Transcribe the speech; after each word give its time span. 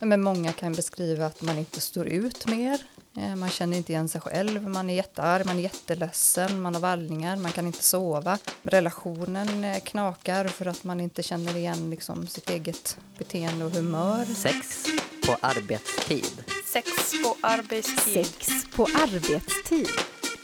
Men 0.00 0.22
många 0.22 0.52
kan 0.52 0.72
beskriva 0.72 1.26
att 1.26 1.42
man 1.42 1.58
inte 1.58 1.80
står 1.80 2.06
ut 2.06 2.46
mer. 2.46 2.80
Eh, 3.18 3.36
man 3.36 3.48
känner 3.48 3.76
inte 3.76 3.92
igen 3.92 4.08
sig 4.08 4.20
själv, 4.20 4.68
man 4.68 4.90
är 4.90 4.94
jättearg, 4.94 5.46
man 5.46 5.58
är 5.58 5.62
jätteledsen, 5.62 6.60
man 6.60 6.74
har 6.74 6.80
vallningar, 6.80 7.36
man 7.36 7.52
kan 7.52 7.66
inte 7.66 7.82
sova. 7.82 8.38
Relationen 8.62 9.64
eh, 9.64 9.78
knakar 9.78 10.44
för 10.44 10.66
att 10.66 10.84
man 10.84 11.00
inte 11.00 11.22
känner 11.22 11.56
igen 11.56 11.90
liksom 11.90 12.26
sitt 12.26 12.50
eget 12.50 12.98
beteende 13.18 13.64
och 13.64 13.70
humör. 13.70 14.24
Sex 14.24 14.86
på 15.26 15.36
arbetstid. 15.40 16.44
Sex 16.72 16.88
på 17.24 17.36
arbetstid. 17.40 18.26
Sex 18.26 18.48
på 18.76 18.82
arbetstid. 18.82 19.88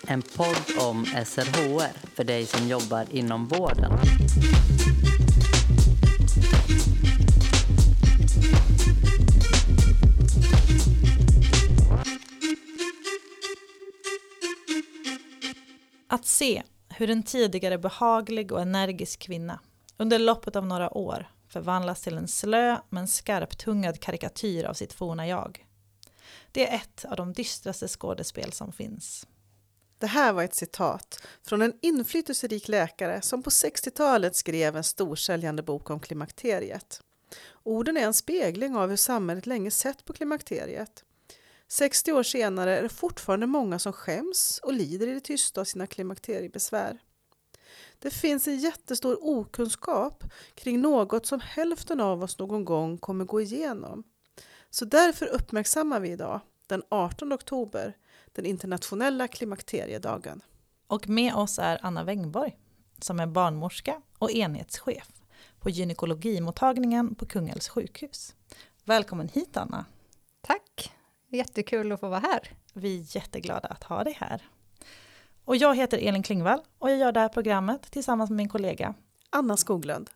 En 0.06 0.22
podd 0.22 0.78
om 0.78 1.04
SRHR 1.04 2.14
för 2.14 2.24
dig 2.24 2.46
som 2.46 2.68
jobbar 2.68 3.06
inom 3.10 3.48
vården. 3.48 3.92
Se 16.42 16.62
hur 16.88 17.10
en 17.10 17.22
tidigare 17.22 17.78
behaglig 17.78 18.52
och 18.52 18.60
energisk 18.60 19.20
kvinna 19.20 19.60
under 19.96 20.18
loppet 20.18 20.56
av 20.56 20.66
några 20.66 20.96
år 20.96 21.30
förvandlas 21.48 22.02
till 22.02 22.16
en 22.16 22.28
slö 22.28 22.78
men 22.88 23.08
skarptungad 23.08 24.00
karikatyr 24.00 24.64
av 24.64 24.74
sitt 24.74 24.92
forna 24.92 25.28
jag. 25.28 25.66
Det 26.52 26.68
är 26.68 26.76
ett 26.76 27.04
av 27.04 27.16
de 27.16 27.32
dystraste 27.32 27.88
skådespel 27.88 28.52
som 28.52 28.72
finns. 28.72 29.26
Det 29.98 30.06
här 30.06 30.32
var 30.32 30.42
ett 30.42 30.54
citat 30.54 31.26
från 31.42 31.62
en 31.62 31.72
inflytelserik 31.82 32.68
läkare 32.68 33.22
som 33.22 33.42
på 33.42 33.50
60-talet 33.50 34.36
skrev 34.36 34.76
en 34.76 34.84
storsäljande 34.84 35.62
bok 35.62 35.90
om 35.90 36.00
klimakteriet. 36.00 37.00
Orden 37.62 37.96
är 37.96 38.06
en 38.06 38.14
spegling 38.14 38.76
av 38.76 38.90
hur 38.90 38.96
samhället 38.96 39.46
länge 39.46 39.70
sett 39.70 40.04
på 40.04 40.12
klimakteriet. 40.12 41.04
60 41.72 42.12
år 42.12 42.22
senare 42.22 42.78
är 42.78 42.82
det 42.82 42.88
fortfarande 42.88 43.46
många 43.46 43.78
som 43.78 43.92
skäms 43.92 44.60
och 44.62 44.72
lider 44.72 45.06
i 45.06 45.14
det 45.14 45.20
tysta 45.20 45.60
av 45.60 45.64
sina 45.64 45.86
klimakteriebesvär. 45.86 46.98
Det 47.98 48.10
finns 48.10 48.48
en 48.48 48.58
jättestor 48.58 49.18
okunskap 49.20 50.24
kring 50.54 50.80
något 50.80 51.26
som 51.26 51.40
hälften 51.40 52.00
av 52.00 52.22
oss 52.22 52.38
någon 52.38 52.64
gång 52.64 52.98
kommer 52.98 53.24
gå 53.24 53.40
igenom. 53.40 54.04
Så 54.70 54.84
därför 54.84 55.26
uppmärksammar 55.26 56.00
vi 56.00 56.10
idag, 56.10 56.40
den 56.66 56.82
18 56.88 57.32
oktober, 57.32 57.96
den 58.32 58.46
internationella 58.46 59.28
klimakteriedagen. 59.28 60.42
Och 60.86 61.08
med 61.08 61.34
oss 61.34 61.58
är 61.58 61.78
Anna 61.82 62.04
Wängborg 62.04 62.56
som 62.98 63.20
är 63.20 63.26
barnmorska 63.26 64.02
och 64.18 64.30
enhetschef 64.30 65.08
på 65.60 65.70
gynekologimottagningen 65.70 67.14
på 67.14 67.26
Kungälvs 67.26 67.68
sjukhus. 67.68 68.34
Välkommen 68.84 69.28
hit 69.28 69.56
Anna! 69.56 69.84
Tack! 70.40 70.92
Jättekul 71.32 71.92
att 71.92 72.00
få 72.00 72.08
vara 72.08 72.20
här. 72.20 72.50
Vi 72.72 73.00
är 73.00 73.16
jätteglada 73.16 73.68
att 73.68 73.84
ha 73.84 74.04
dig 74.04 74.16
här. 74.20 74.42
Och 75.44 75.56
jag 75.56 75.76
heter 75.76 75.98
Elin 75.98 76.22
Klingvall 76.22 76.60
och 76.78 76.90
jag 76.90 76.98
gör 76.98 77.12
det 77.12 77.20
här 77.20 77.28
programmet 77.28 77.82
tillsammans 77.90 78.30
med 78.30 78.36
min 78.36 78.48
kollega 78.48 78.94
Anna 79.30 79.56
Skoglund. 79.56 80.10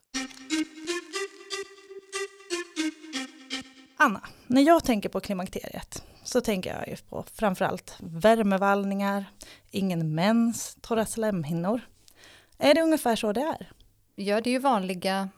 Anna, 3.97 4.21
när 4.47 4.61
jag 4.61 4.83
tänker 4.83 5.09
på 5.09 5.19
klimakteriet 5.19 6.03
så 6.23 6.41
tänker 6.41 6.75
jag 6.75 6.87
ju 6.87 6.95
på 6.95 7.23
framförallt 7.33 7.97
värmevallningar, 7.99 9.25
ingen 9.71 10.15
mens, 10.15 10.77
torra 10.81 11.05
slemhinnor. 11.05 11.81
Är 12.57 12.73
det 12.73 12.81
ungefär 12.81 13.15
så 13.15 13.33
det 13.33 13.41
är? 13.41 13.71
Ja, 14.15 14.41
det 14.41 14.49
är 14.49 14.51
ju 14.51 14.59
vanliga 14.59 15.29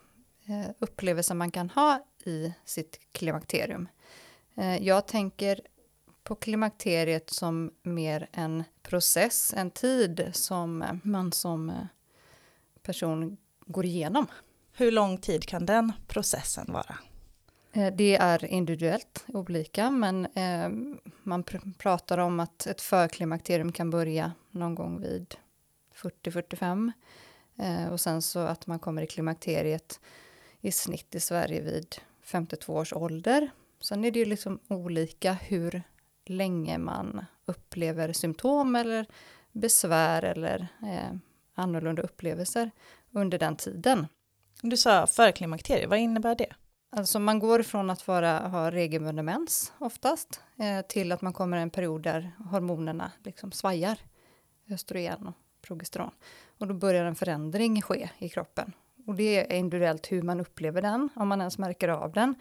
eh, 0.46 0.70
upplevelser 0.78 1.34
man 1.34 1.50
kan 1.50 1.70
ha 1.70 2.06
i 2.24 2.52
sitt 2.64 3.00
klimakterium. 3.12 3.88
Eh, 4.54 4.76
jag 4.76 5.06
tänker 5.06 5.60
på 6.22 6.34
klimakteriet 6.34 7.30
som 7.30 7.70
mer 7.82 8.28
en 8.32 8.64
process, 8.82 9.54
en 9.56 9.70
tid 9.70 10.30
som 10.32 10.82
eh, 10.82 10.92
man 11.02 11.32
som 11.32 11.70
eh, 11.70 11.76
person 12.82 13.36
går 13.66 13.84
igenom. 13.84 14.26
Hur 14.72 14.90
lång 14.90 15.18
tid 15.18 15.46
kan 15.46 15.66
den 15.66 15.92
processen 16.06 16.72
vara? 16.72 16.98
Det 17.92 18.16
är 18.16 18.44
individuellt 18.44 19.24
olika, 19.28 19.90
men 19.90 20.26
man 21.22 21.42
pr 21.42 21.58
pratar 21.78 22.18
om 22.18 22.40
att 22.40 22.66
ett 22.66 22.80
förklimakterium 22.80 23.72
kan 23.72 23.90
börja 23.90 24.32
någon 24.50 24.74
gång 24.74 25.00
vid 25.00 25.34
40-45 25.94 26.92
och 27.90 28.00
sen 28.00 28.22
så 28.22 28.38
att 28.38 28.66
man 28.66 28.78
kommer 28.78 29.02
i 29.02 29.06
klimakteriet 29.06 30.00
i 30.60 30.72
snitt 30.72 31.14
i 31.14 31.20
Sverige 31.20 31.60
vid 31.60 31.96
52 32.22 32.74
års 32.74 32.92
ålder 32.92 33.50
Sen 33.80 34.04
är 34.04 34.10
det 34.10 34.18
ju 34.18 34.24
liksom 34.24 34.58
olika 34.68 35.32
hur 35.32 35.82
länge 36.26 36.78
man 36.78 37.24
upplever 37.46 38.12
symptom 38.12 38.76
eller 38.76 39.06
besvär 39.52 40.22
eller 40.22 40.68
eh, 40.82 41.16
annorlunda 41.54 42.02
upplevelser 42.02 42.70
under 43.10 43.38
den 43.38 43.56
tiden. 43.56 44.06
Du 44.62 44.76
sa 44.76 45.06
förklimakterie, 45.06 45.86
vad 45.86 45.98
innebär 45.98 46.34
det? 46.34 46.52
Alltså 46.92 47.18
man 47.18 47.38
går 47.38 47.62
från 47.62 47.90
att 47.90 48.08
vara, 48.08 48.38
ha 48.38 48.70
regelbunden 48.70 49.24
mens 49.24 49.72
oftast 49.78 50.40
eh, 50.58 50.86
till 50.86 51.12
att 51.12 51.22
man 51.22 51.32
kommer 51.32 51.56
en 51.56 51.70
period 51.70 52.02
där 52.02 52.32
hormonerna 52.50 53.12
liksom 53.24 53.52
svajar, 53.52 53.98
östrogen 54.70 55.26
och 55.26 55.34
progesteron. 55.62 56.10
Och 56.58 56.66
då 56.66 56.74
börjar 56.74 57.04
en 57.04 57.14
förändring 57.14 57.82
ske 57.82 58.10
i 58.18 58.28
kroppen. 58.28 58.72
Och 59.06 59.14
det 59.14 59.52
är 59.54 59.58
individuellt 59.58 60.12
hur 60.12 60.22
man 60.22 60.40
upplever 60.40 60.82
den, 60.82 61.08
om 61.14 61.28
man 61.28 61.40
ens 61.40 61.58
märker 61.58 61.88
av 61.88 62.12
den. 62.12 62.34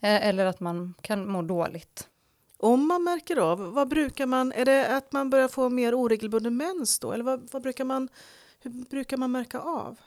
Eh, 0.00 0.28
eller 0.28 0.46
att 0.46 0.60
man 0.60 0.94
kan 1.00 1.28
må 1.28 1.42
dåligt. 1.42 2.08
Om 2.56 2.88
man 2.88 3.04
märker 3.04 3.36
av, 3.36 3.72
vad 3.72 3.88
brukar 3.88 4.26
man, 4.26 4.52
är 4.52 4.64
det 4.64 4.96
att 4.96 5.12
man 5.12 5.30
börjar 5.30 5.48
få 5.48 5.68
mer 5.68 5.94
oregelbunden 5.94 6.56
mens 6.56 6.98
då? 6.98 7.12
Eller 7.12 7.24
vad, 7.24 7.48
vad 7.52 7.62
brukar 7.62 7.84
man, 7.84 8.08
hur 8.60 8.70
brukar 8.70 9.16
man 9.16 9.32
märka 9.32 9.60
av? 9.60 10.00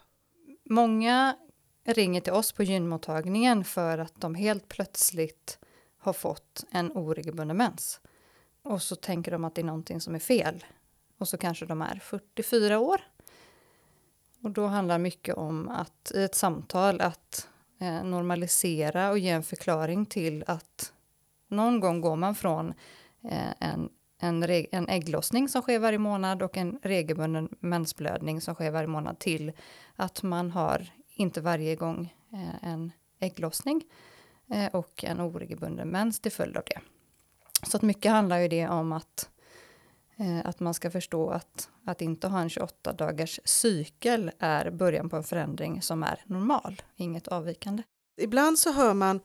Många 0.64 1.36
ringer 1.84 2.22
till 2.22 2.34
oss 2.34 2.52
på 2.52 2.64
gynmottagningen 2.64 3.64
för 3.64 3.98
att 3.98 4.22
de 4.22 4.36
helt 4.36 4.68
plötsligt 4.68 5.60
har 5.98 6.14
fått 6.14 6.66
en 6.72 6.92
oregelbunden 6.92 7.58
mens. 7.58 8.02
Och 8.64 8.82
så 8.82 8.96
tänker 8.96 9.32
de 9.32 9.46
att 9.46 9.56
det 9.56 9.62
är 9.62 9.66
någonting 9.66 10.02
som 10.02 10.16
är 10.16 10.20
fel. 10.20 10.66
Och 11.18 11.28
så 11.28 11.38
kanske 11.38 11.66
de 11.66 11.82
är 11.82 11.96
44 11.96 12.80
år. 12.80 13.02
Och 14.44 14.52
då 14.52 14.68
handlar 14.68 14.98
mycket 14.98 15.36
om 15.36 15.70
att 15.70 16.12
i 16.16 16.24
ett 16.24 16.36
samtal 16.36 17.02
att 17.02 17.48
eh, 17.82 18.04
normalisera 18.04 19.10
och 19.10 19.20
ge 19.20 19.30
en 19.30 19.44
förklaring 19.44 20.06
till 20.06 20.44
att 20.48 20.94
någon 21.48 21.80
gång 21.80 22.02
går 22.02 22.16
man 22.16 22.36
från 22.36 22.74
eh, 23.24 23.54
en, 23.60 23.90
en, 24.20 24.44
en 24.72 24.90
ägglossning 24.90 25.50
som 25.50 25.62
sker 25.62 25.80
varje 25.80 25.98
månad 25.98 26.42
och 26.42 26.58
en 26.58 26.80
regelbunden 26.84 27.50
mensblödning 27.60 28.42
som 28.42 28.56
sker 28.56 28.72
varje 28.72 28.88
månad 28.88 29.20
till 29.20 29.52
att 29.96 30.24
man 30.24 30.52
har 30.52 30.88
inte 31.16 31.42
varje 31.42 31.76
gång 31.76 32.14
eh, 32.34 32.70
en 32.72 32.92
ägglossning 33.20 33.84
eh, 34.50 34.66
och 34.66 35.04
en 35.04 35.22
oregelbunden 35.22 35.90
mens 35.90 36.20
till 36.20 36.32
följd 36.32 36.58
av 36.58 36.64
det. 36.66 36.80
Så 37.64 37.78
att 37.78 37.84
mycket 37.84 38.12
handlar 38.12 38.40
ju 38.40 38.48
det 38.48 38.68
om 38.68 38.92
att 38.92 39.30
att 40.44 40.60
man 40.60 40.74
ska 40.74 40.92
förstå 40.92 41.30
att, 41.30 41.70
att 41.86 42.02
inte 42.02 42.28
ha 42.28 42.42
en 42.42 42.50
28 42.50 42.94
dagars 42.94 43.40
cykel 43.46 44.32
är 44.40 44.72
början 44.72 45.10
på 45.10 45.16
en 45.16 45.24
förändring 45.24 45.82
som 45.82 46.04
är 46.04 46.24
normal, 46.26 46.82
inget 46.96 47.28
avvikande. 47.28 47.84
Ibland 48.22 48.60
så 48.60 48.72
hör 48.72 48.94
man 48.94 49.20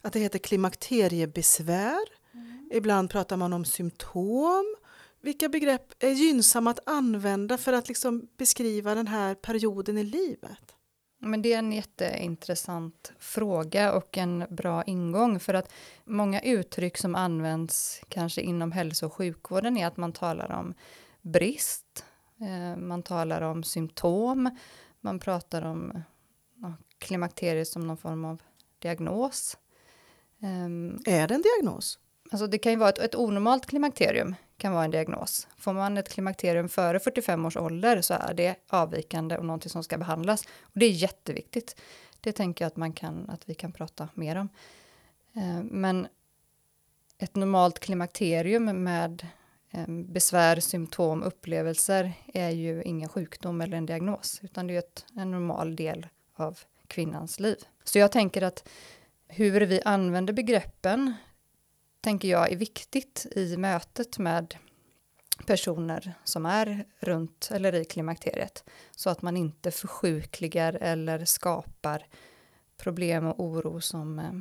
att 0.00 0.12
det 0.12 0.20
heter 0.20 0.38
klimakteriebesvär. 0.38 2.06
Mm. 2.34 2.70
Ibland 2.72 3.10
pratar 3.10 3.36
man 3.36 3.52
om 3.52 3.64
symptom. 3.64 4.76
Vilka 5.20 5.48
begrepp 5.48 5.94
är 5.98 6.10
gynnsamma 6.10 6.70
att 6.70 6.88
använda 6.88 7.58
för 7.58 7.72
att 7.72 7.88
liksom 7.88 8.28
beskriva 8.36 8.94
den 8.94 9.06
här 9.06 9.34
perioden 9.34 9.98
i 9.98 10.04
livet? 10.04 10.76
Men 11.24 11.42
det 11.42 11.52
är 11.52 11.58
en 11.58 11.72
jätteintressant 11.72 13.12
fråga 13.18 13.92
och 13.92 14.18
en 14.18 14.46
bra 14.50 14.82
ingång 14.82 15.40
för 15.40 15.54
att 15.54 15.72
många 16.04 16.40
uttryck 16.40 16.98
som 16.98 17.14
används 17.14 18.00
kanske 18.08 18.40
inom 18.40 18.72
hälso 18.72 19.06
och 19.06 19.12
sjukvården 19.12 19.76
är 19.76 19.86
att 19.86 19.96
man 19.96 20.12
talar 20.12 20.52
om 20.52 20.74
brist, 21.20 22.04
eh, 22.40 22.76
man 22.76 23.02
talar 23.02 23.42
om 23.42 23.64
symptom, 23.64 24.58
man 25.00 25.18
pratar 25.18 25.62
om 25.62 26.02
klimakteriet 26.98 27.68
som 27.68 27.86
någon 27.86 27.96
form 27.96 28.24
av 28.24 28.42
diagnos. 28.78 29.56
Ehm, 30.40 30.98
är 31.06 31.28
det 31.28 31.34
en 31.34 31.42
diagnos? 31.42 31.98
Alltså 32.32 32.46
det 32.46 32.58
kan 32.58 32.72
ju 32.72 32.78
vara 32.78 32.88
ett, 32.88 32.98
ett 32.98 33.14
onormalt 33.14 33.66
klimakterium 33.66 34.34
kan 34.56 34.72
vara 34.72 34.84
en 34.84 34.90
diagnos. 34.90 35.48
Får 35.56 35.72
man 35.72 35.98
ett 35.98 36.08
klimakterium 36.08 36.68
före 36.68 37.00
45 37.00 37.46
års 37.46 37.56
ålder 37.56 38.00
så 38.00 38.14
är 38.14 38.34
det 38.34 38.56
avvikande 38.68 39.36
och 39.36 39.44
någonting 39.44 39.70
som 39.70 39.84
ska 39.84 39.98
behandlas. 39.98 40.44
Och 40.62 40.78
det 40.78 40.86
är 40.86 40.90
jätteviktigt. 40.90 41.76
Det 42.20 42.32
tänker 42.32 42.64
jag 42.64 42.66
att, 42.66 42.76
man 42.76 42.92
kan, 42.92 43.30
att 43.30 43.48
vi 43.48 43.54
kan 43.54 43.72
prata 43.72 44.08
mer 44.14 44.36
om. 44.36 44.48
Eh, 45.34 45.62
men 45.62 46.06
ett 47.18 47.36
normalt 47.36 47.78
klimakterium 47.78 48.64
med 48.84 49.26
eh, 49.70 49.86
besvär, 49.88 50.60
symptom, 50.60 51.22
upplevelser 51.22 52.12
är 52.34 52.50
ju 52.50 52.82
ingen 52.82 53.08
sjukdom 53.08 53.60
eller 53.60 53.76
en 53.76 53.86
diagnos, 53.86 54.40
utan 54.42 54.66
det 54.66 54.74
är 54.74 54.78
ett, 54.78 55.04
en 55.16 55.30
normal 55.30 55.76
del 55.76 56.06
av 56.34 56.58
kvinnans 56.86 57.40
liv. 57.40 57.56
Så 57.84 57.98
jag 57.98 58.12
tänker 58.12 58.42
att 58.42 58.68
hur 59.28 59.60
vi 59.60 59.82
använder 59.82 60.32
begreppen 60.32 61.14
tänker 62.02 62.28
jag 62.28 62.52
är 62.52 62.56
viktigt 62.56 63.26
i 63.36 63.56
mötet 63.56 64.18
med 64.18 64.54
personer 65.46 66.14
som 66.24 66.46
är 66.46 66.84
runt 67.00 67.50
eller 67.52 67.74
i 67.74 67.84
klimakteriet 67.84 68.64
så 68.90 69.10
att 69.10 69.22
man 69.22 69.36
inte 69.36 69.70
försjukligar 69.70 70.78
eller 70.80 71.24
skapar 71.24 72.06
problem 72.76 73.26
och 73.26 73.40
oro 73.40 73.80
som 73.80 74.18
eh, 74.18 74.32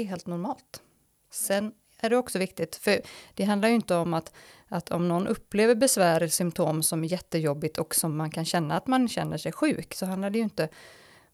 är 0.00 0.04
helt 0.04 0.26
normalt. 0.26 0.82
Sen 1.30 1.72
är 2.00 2.10
det 2.10 2.16
också 2.16 2.38
viktigt, 2.38 2.76
för 2.76 3.00
det 3.34 3.44
handlar 3.44 3.68
ju 3.68 3.74
inte 3.74 3.94
om 3.94 4.14
att, 4.14 4.32
att 4.68 4.90
om 4.90 5.08
någon 5.08 5.26
upplever 5.26 5.74
besvär 5.74 6.16
eller 6.16 6.28
symptom 6.28 6.82
som 6.82 7.04
är 7.04 7.08
jättejobbigt 7.08 7.78
och 7.78 7.94
som 7.94 8.16
man 8.16 8.30
kan 8.30 8.44
känna 8.44 8.76
att 8.76 8.86
man 8.86 9.08
känner 9.08 9.38
sig 9.38 9.52
sjuk, 9.52 9.94
så 9.94 10.06
handlar 10.06 10.30
det 10.30 10.38
ju 10.38 10.44
inte 10.44 10.68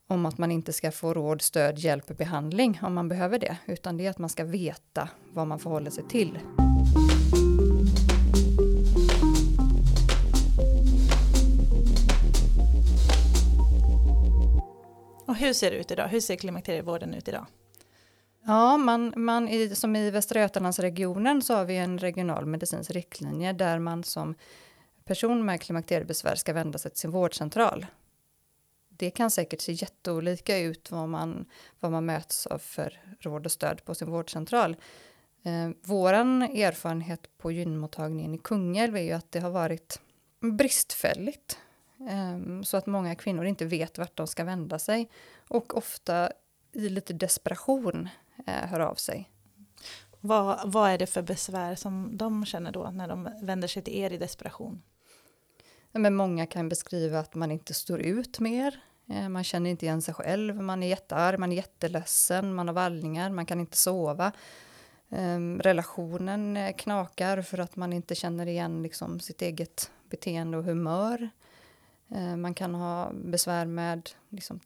om 0.07 0.27
att 0.27 0.39
man 0.39 0.51
inte 0.51 0.73
ska 0.73 0.93
få 0.93 1.15
råd, 1.15 1.43
stöd, 1.43 1.79
hjälp 1.79 2.11
och 2.11 2.17
behandling 2.17 2.79
om 2.83 2.95
man 2.95 3.09
behöver 3.09 3.39
det, 3.39 3.57
utan 3.67 3.97
det 3.97 4.07
är 4.07 4.11
att 4.11 4.19
man 4.19 4.31
ska 4.31 4.45
veta 4.45 5.09
vad 5.33 5.47
man 5.47 5.59
förhåller 5.59 5.91
sig 5.91 6.05
till. 6.09 6.39
Och 15.27 15.37
hur 15.37 15.53
ser 15.53 15.71
det 15.71 15.77
ut 15.77 15.91
idag? 15.91 16.09
Hur 16.09 16.21
ser 16.21 16.37
klimakterievården 16.37 17.15
ut 17.15 17.29
idag? 17.29 17.47
Ja, 18.47 18.77
man, 18.77 19.13
man 19.17 19.49
i, 19.49 19.75
som 19.75 19.97
i 19.97 20.11
Västra 20.11 20.41
Götalandsregionen 20.41 21.43
så 21.43 21.55
har 21.55 21.65
vi 21.65 21.77
en 21.77 21.99
regional 21.99 22.47
medicinsk 22.47 22.91
riktlinje 22.91 23.53
där 23.53 23.79
man 23.79 24.05
som 24.05 24.35
person 25.05 25.45
med 25.45 25.61
klimakteriebesvär 25.61 26.35
ska 26.35 26.53
vända 26.53 26.79
sig 26.79 26.91
till 26.91 27.01
sin 27.01 27.11
vårdcentral. 27.11 27.87
Det 28.97 29.11
kan 29.11 29.31
säkert 29.31 29.61
se 29.61 29.73
jätteolika 29.73 30.59
ut 30.59 30.91
vad 30.91 31.09
man, 31.09 31.47
vad 31.81 31.93
man 31.93 32.07
möts 32.07 32.47
av 32.47 32.59
för 32.59 33.01
råd 33.21 33.47
och 33.47 33.53
stöd 33.53 33.85
på 33.85 33.95
sin 33.95 34.11
vårdcentral. 34.11 34.77
Eh, 35.43 35.71
våran 35.83 36.43
erfarenhet 36.43 37.39
på 37.39 37.53
gynmottagningen 37.53 38.35
i 38.35 38.39
Kungälv 38.39 38.97
är 38.97 39.03
ju 39.03 39.13
att 39.13 39.33
det 39.33 39.41
har 39.41 39.51
varit 39.51 40.01
bristfälligt. 40.41 41.59
Eh, 42.01 42.63
så 42.63 42.77
att 42.77 42.87
många 42.87 43.15
kvinnor 43.15 43.45
inte 43.45 43.65
vet 43.65 43.99
vart 43.99 44.17
de 44.17 44.27
ska 44.27 44.45
vända 44.45 44.79
sig 44.79 45.11
och 45.49 45.77
ofta 45.77 46.31
i 46.73 46.89
lite 46.89 47.13
desperation 47.13 48.09
eh, 48.47 48.69
hör 48.69 48.81
av 48.81 48.95
sig. 48.95 49.31
Vad, 50.21 50.73
vad 50.73 50.91
är 50.91 50.99
det 50.99 51.07
för 51.07 51.23
besvär 51.23 51.75
som 51.75 52.17
de 52.17 52.47
känner 52.47 52.73
då 52.73 52.91
när 52.91 53.09
de 53.09 53.29
vänder 53.43 53.69
sig 53.69 53.83
till 53.83 53.95
er 53.95 54.13
i 54.13 54.17
desperation? 54.19 54.83
Men 55.97 56.15
många 56.15 56.47
kan 56.47 56.69
beskriva 56.69 57.19
att 57.19 57.35
man 57.35 57.51
inte 57.51 57.75
står 57.75 58.01
ut 58.01 58.41
mer. 58.41 58.81
Eh, 59.11 59.29
man 59.29 59.45
känner 59.45 59.71
inte 59.71 59.87
igen 59.87 60.03
sig 60.03 60.15
själv, 60.15 60.63
man 60.63 60.83
är 60.83 60.87
jättearg, 60.87 61.39
man 61.39 61.53
är 61.53 61.57
jätteledsen, 61.57 62.55
man 62.55 62.69
har 62.69 62.75
vallningar, 62.75 63.31
man 63.31 63.47
kan 63.47 63.61
inte 63.61 63.77
sova. 63.77 64.33
Ehm, 65.11 65.61
relationen 65.61 66.57
eh, 66.57 66.77
knakar 66.77 67.43
för 67.43 67.59
att 67.59 67.77
man 67.77 67.93
inte 67.93 68.15
känner 68.15 68.47
igen 68.47 68.83
liksom, 68.83 69.21
sitt 69.21 69.43
eget 69.43 69.91
beteende 70.11 70.59
och 70.59 70.65
humör. 70.65 71.31
Ehm, 72.09 72.41
man 72.41 72.55
kan 72.55 72.75
ha 72.75 73.13
besvär 73.13 73.67
med 73.67 74.11
liksom, 74.29 74.61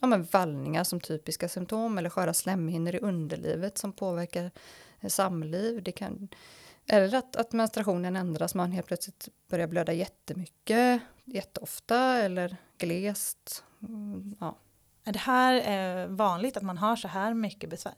ja, 0.00 0.06
men 0.06 0.22
vallningar 0.22 0.84
som 0.84 1.00
typiska 1.00 1.48
symptom 1.48 1.98
eller 1.98 2.10
sköra 2.10 2.34
slemhinnor 2.34 2.94
i 2.94 2.98
underlivet 2.98 3.78
som 3.78 3.92
påverkar 3.92 4.50
eh, 5.00 5.08
samliv. 5.08 5.82
Det 5.82 5.92
kan, 5.92 6.28
eller 6.92 7.18
att, 7.18 7.36
att 7.36 7.52
menstruationen 7.52 8.16
ändras, 8.16 8.54
man 8.54 8.72
helt 8.72 8.86
plötsligt 8.86 9.28
börjar 9.48 9.66
blöda 9.66 9.92
jättemycket, 9.92 11.02
jätteofta 11.24 11.98
eller 11.98 12.56
glest. 12.78 13.64
Mm, 13.82 14.36
ja. 14.40 14.56
Är 15.04 15.12
det 15.12 15.18
här 15.18 16.06
vanligt 16.06 16.56
att 16.56 16.62
man 16.62 16.78
har 16.78 16.96
så 16.96 17.08
här 17.08 17.34
mycket 17.34 17.70
besvär? 17.70 17.94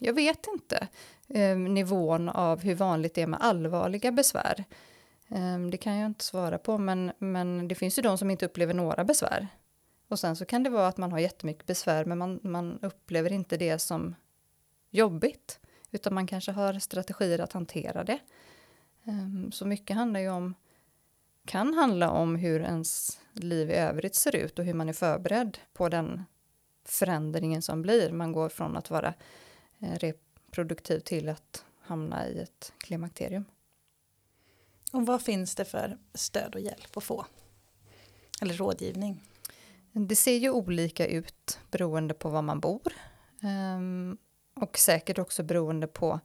Jag 0.00 0.12
vet 0.12 0.46
inte 0.46 0.88
eh, 1.28 1.56
nivån 1.56 2.28
av 2.28 2.60
hur 2.62 2.74
vanligt 2.74 3.14
det 3.14 3.22
är 3.22 3.26
med 3.26 3.40
allvarliga 3.42 4.12
besvär. 4.12 4.64
Eh, 5.28 5.58
det 5.70 5.76
kan 5.76 5.96
jag 5.96 6.06
inte 6.06 6.24
svara 6.24 6.58
på, 6.58 6.78
men, 6.78 7.12
men 7.18 7.68
det 7.68 7.74
finns 7.74 7.98
ju 7.98 8.02
de 8.02 8.18
som 8.18 8.30
inte 8.30 8.46
upplever 8.46 8.74
några 8.74 9.04
besvär. 9.04 9.48
Och 10.08 10.18
sen 10.18 10.36
så 10.36 10.44
kan 10.44 10.62
det 10.62 10.70
vara 10.70 10.88
att 10.88 10.96
man 10.96 11.12
har 11.12 11.18
jättemycket 11.18 11.66
besvär, 11.66 12.04
men 12.04 12.18
man, 12.18 12.40
man 12.42 12.78
upplever 12.82 13.32
inte 13.32 13.56
det 13.56 13.78
som 13.78 14.14
jobbigt, 14.90 15.60
utan 15.94 16.14
man 16.14 16.26
kanske 16.26 16.52
har 16.52 16.78
strategier 16.78 17.38
att 17.38 17.52
hantera 17.52 18.04
det. 18.04 18.18
Eh, 19.04 19.50
så 19.52 19.66
mycket 19.66 19.96
handlar 19.96 20.20
ju 20.20 20.28
om 20.28 20.54
kan 21.46 21.74
handla 21.74 22.10
om 22.10 22.36
hur 22.36 22.60
ens 22.60 23.20
liv 23.32 23.70
i 23.70 23.74
övrigt 23.74 24.14
ser 24.14 24.36
ut 24.36 24.58
och 24.58 24.64
hur 24.64 24.74
man 24.74 24.88
är 24.88 24.92
förberedd 24.92 25.58
på 25.72 25.88
den 25.88 26.24
förändringen 26.84 27.62
som 27.62 27.82
blir. 27.82 28.12
Man 28.12 28.32
går 28.32 28.48
från 28.48 28.76
att 28.76 28.90
vara 28.90 29.14
Eh, 29.84 29.98
reproduktiv 29.98 31.00
till 31.00 31.28
att 31.28 31.64
hamna 31.80 32.28
i 32.28 32.38
ett 32.38 32.72
klimakterium. 32.78 33.44
Och 34.92 35.06
vad 35.06 35.22
finns 35.22 35.54
det 35.54 35.64
för 35.64 35.98
stöd 36.14 36.54
och 36.54 36.60
hjälp 36.60 36.96
att 36.96 37.04
få? 37.04 37.26
Eller 38.40 38.54
rådgivning? 38.54 39.20
Det 39.92 40.16
ser 40.16 40.36
ju 40.36 40.50
olika 40.50 41.06
ut 41.06 41.58
beroende 41.70 42.14
på 42.14 42.28
var 42.28 42.42
man 42.42 42.60
bor. 42.60 42.92
Och 44.54 44.78
säkert 44.78 45.18
också 45.18 45.42
beroende 45.42 45.86
på 45.86 46.20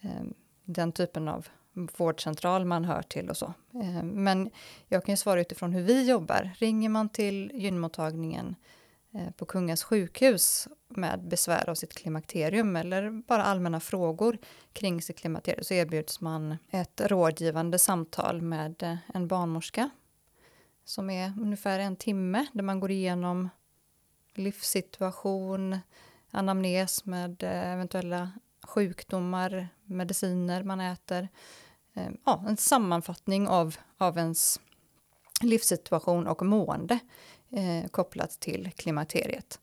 eh, 0.00 0.22
den 0.64 0.92
typen 0.92 1.28
av 1.28 1.48
vårdcentral 1.72 2.64
man 2.64 2.84
hör 2.84 3.02
till 3.02 3.30
och 3.30 3.36
så. 3.36 3.54
Eh, 3.74 4.02
men 4.02 4.50
jag 4.88 5.04
kan 5.04 5.12
ju 5.12 5.16
svara 5.16 5.40
utifrån 5.40 5.72
hur 5.72 5.82
vi 5.82 6.08
jobbar. 6.08 6.50
Ringer 6.58 6.88
man 6.88 7.08
till 7.08 7.50
gynmottagningen 7.54 8.56
Eh, 9.14 9.30
på 9.30 9.46
Kungens 9.46 9.84
sjukhus 9.84 10.68
med 10.88 11.28
besvär 11.28 11.70
av 11.70 11.74
sitt 11.74 11.94
klimakterium 11.94 12.76
eller 12.76 13.10
bara 13.10 13.44
allmänna 13.44 13.80
frågor 13.80 14.38
kring 14.72 15.02
sitt 15.02 15.18
klimakterium 15.18 15.64
så 15.64 15.74
erbjuds 15.74 16.20
man 16.20 16.56
ett 16.70 17.00
rådgivande 17.00 17.78
samtal 17.78 18.42
med 18.42 18.82
eh, 18.82 18.96
en 19.14 19.28
barnmorska 19.28 19.90
som 20.84 21.10
är 21.10 21.32
ungefär 21.40 21.78
en 21.78 21.96
timme 21.96 22.46
där 22.52 22.62
man 22.62 22.80
går 22.80 22.90
igenom 22.90 23.48
livssituation, 24.34 25.78
anamnes 26.32 27.04
med 27.04 27.42
eh, 27.42 27.72
eventuella 27.72 28.30
sjukdomar, 28.62 29.68
mediciner 29.84 30.62
man 30.62 30.80
äter. 30.80 31.28
Ehm, 31.94 32.16
ja, 32.24 32.44
en 32.48 32.56
sammanfattning 32.56 33.48
av, 33.48 33.76
av 33.98 34.18
ens 34.18 34.60
livssituation 35.42 36.26
och 36.26 36.46
mående 36.46 36.98
eh, 37.50 37.88
kopplat 37.90 38.30
till 38.30 38.70
klimakteriet. 38.76 39.60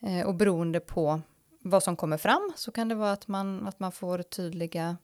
Eh, 0.00 0.26
och 0.26 0.34
beroende 0.34 0.80
på 0.80 1.20
vad 1.62 1.82
som 1.82 1.96
kommer 1.96 2.16
fram 2.16 2.52
så 2.56 2.72
kan 2.72 2.88
det 2.88 2.94
vara 2.94 3.12
att 3.12 3.28
man, 3.28 3.66
att 3.66 3.80
man 3.80 3.92
får 3.92 4.22
tydliga 4.22 4.96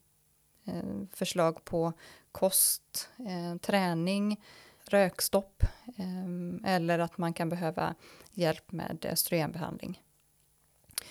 eh, 0.65 1.07
förslag 1.13 1.65
på 1.65 1.93
kost, 2.33 3.09
eh, 3.19 3.59
träning, 3.59 4.41
rökstopp 4.85 5.63
eh, 5.97 6.75
eller 6.75 6.99
att 6.99 7.19
man 7.19 7.33
kan 7.33 7.49
behöva 7.49 7.95
hjälp 8.33 8.73
med 8.73 9.05
eh, 9.05 9.13
östrogenbehandling. 9.13 10.03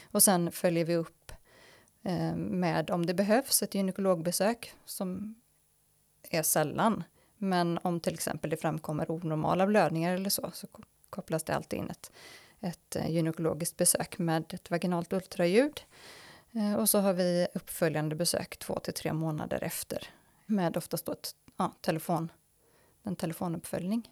Och 0.04 0.24
sen 0.24 0.52
följer 0.52 0.86
vi 0.86 0.96
upp 0.96 1.32
eh, 2.04 2.36
med 2.36 2.92
om 2.92 3.06
det 3.06 3.14
behövs 3.14 3.64
ett 3.64 3.76
gynekologbesök 3.76 4.74
som 4.86 5.36
är 6.30 6.44
sällan. 6.44 7.04
Men 7.38 7.80
om 7.82 8.00
till 8.00 8.14
exempel 8.14 8.50
det 8.50 8.58
framkommer 8.58 9.12
onormala 9.12 9.68
blödningar 9.68 10.16
eller 10.16 10.30
så, 10.30 10.52
så 10.54 10.68
kopplas 11.10 11.44
det 11.44 11.56
alltid 11.56 11.80
in 11.80 11.90
ett, 11.90 12.12
ett 12.60 12.96
eh, 12.96 13.12
gynekologiskt 13.12 13.78
besök 13.78 14.18
med 14.18 14.54
ett 14.54 14.72
vaginalt 14.72 15.14
ultraljud. 15.14 15.82
Eh, 16.52 16.76
och 16.76 16.90
så 16.90 17.00
har 17.00 17.14
vi 17.14 17.48
uppföljande 17.54 18.16
besök 18.16 18.58
två 18.58 18.80
till 18.80 18.94
tre 18.94 19.14
månader 19.14 19.64
efter 19.64 20.10
med 20.46 20.78
oftast 20.78 21.06
då 21.06 21.12
ett, 21.12 21.36
ja, 21.58 21.74
telefon, 21.82 22.32
en 23.04 23.16
telefonuppföljning. 23.16 24.10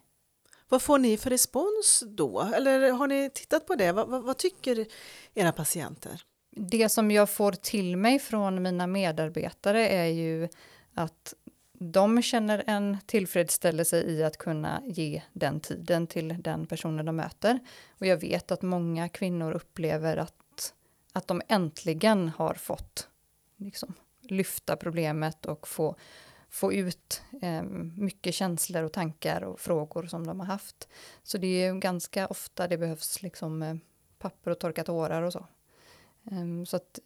Vad 0.74 0.82
får 0.82 0.98
ni 0.98 1.16
för 1.16 1.30
respons 1.30 2.04
då? 2.06 2.40
Eller 2.40 2.90
har 2.90 3.06
ni 3.06 3.30
tittat 3.30 3.66
på 3.66 3.74
det? 3.74 3.92
Vad, 3.92 4.08
vad, 4.08 4.22
vad, 4.22 4.38
tycker 4.38 4.86
era 5.34 5.52
patienter? 5.52 6.22
Det 6.50 6.88
som 6.88 7.10
jag 7.10 7.30
får 7.30 7.52
till 7.52 7.96
mig 7.96 8.18
från 8.18 8.62
mina 8.62 8.86
medarbetare 8.86 9.88
är 9.88 10.06
ju 10.06 10.48
att 10.94 11.34
de 11.72 12.22
känner 12.22 12.64
en 12.66 12.98
tillfredsställelse 13.06 14.02
i 14.02 14.24
att 14.24 14.36
kunna 14.36 14.82
ge 14.84 15.22
den 15.32 15.60
tiden 15.60 16.06
till 16.06 16.36
den 16.42 16.66
personen 16.66 17.06
de 17.06 17.16
möter. 17.16 17.58
Och 17.98 18.06
jag 18.06 18.16
vet 18.16 18.50
att 18.50 18.62
många 18.62 19.08
kvinnor 19.08 19.52
upplever 19.52 20.16
att, 20.16 20.74
att 21.12 21.26
de 21.26 21.42
äntligen 21.48 22.28
har 22.28 22.54
fått 22.54 23.08
liksom, 23.56 23.94
lyfta 24.20 24.76
problemet 24.76 25.46
och 25.46 25.68
få, 25.68 25.96
få 26.54 26.72
ut 26.72 27.22
eh, 27.42 27.62
mycket 27.96 28.34
känslor 28.34 28.82
och 28.82 28.92
tankar 28.92 29.44
och 29.44 29.60
frågor 29.60 30.06
som 30.06 30.26
de 30.26 30.40
har 30.40 30.46
haft. 30.46 30.88
Så 31.22 31.38
det 31.38 31.46
är 31.64 31.74
ganska 31.74 32.26
ofta 32.26 32.68
det 32.68 32.78
behövs 32.78 33.22
liksom, 33.22 33.62
eh, 33.62 33.74
papper 34.18 34.50
och 34.50 34.58
torka 34.58 34.84
tårar 34.84 35.22
och 35.22 35.32
så. 35.32 35.46
Um, 36.30 36.66
så 36.66 36.76
att 36.76 36.98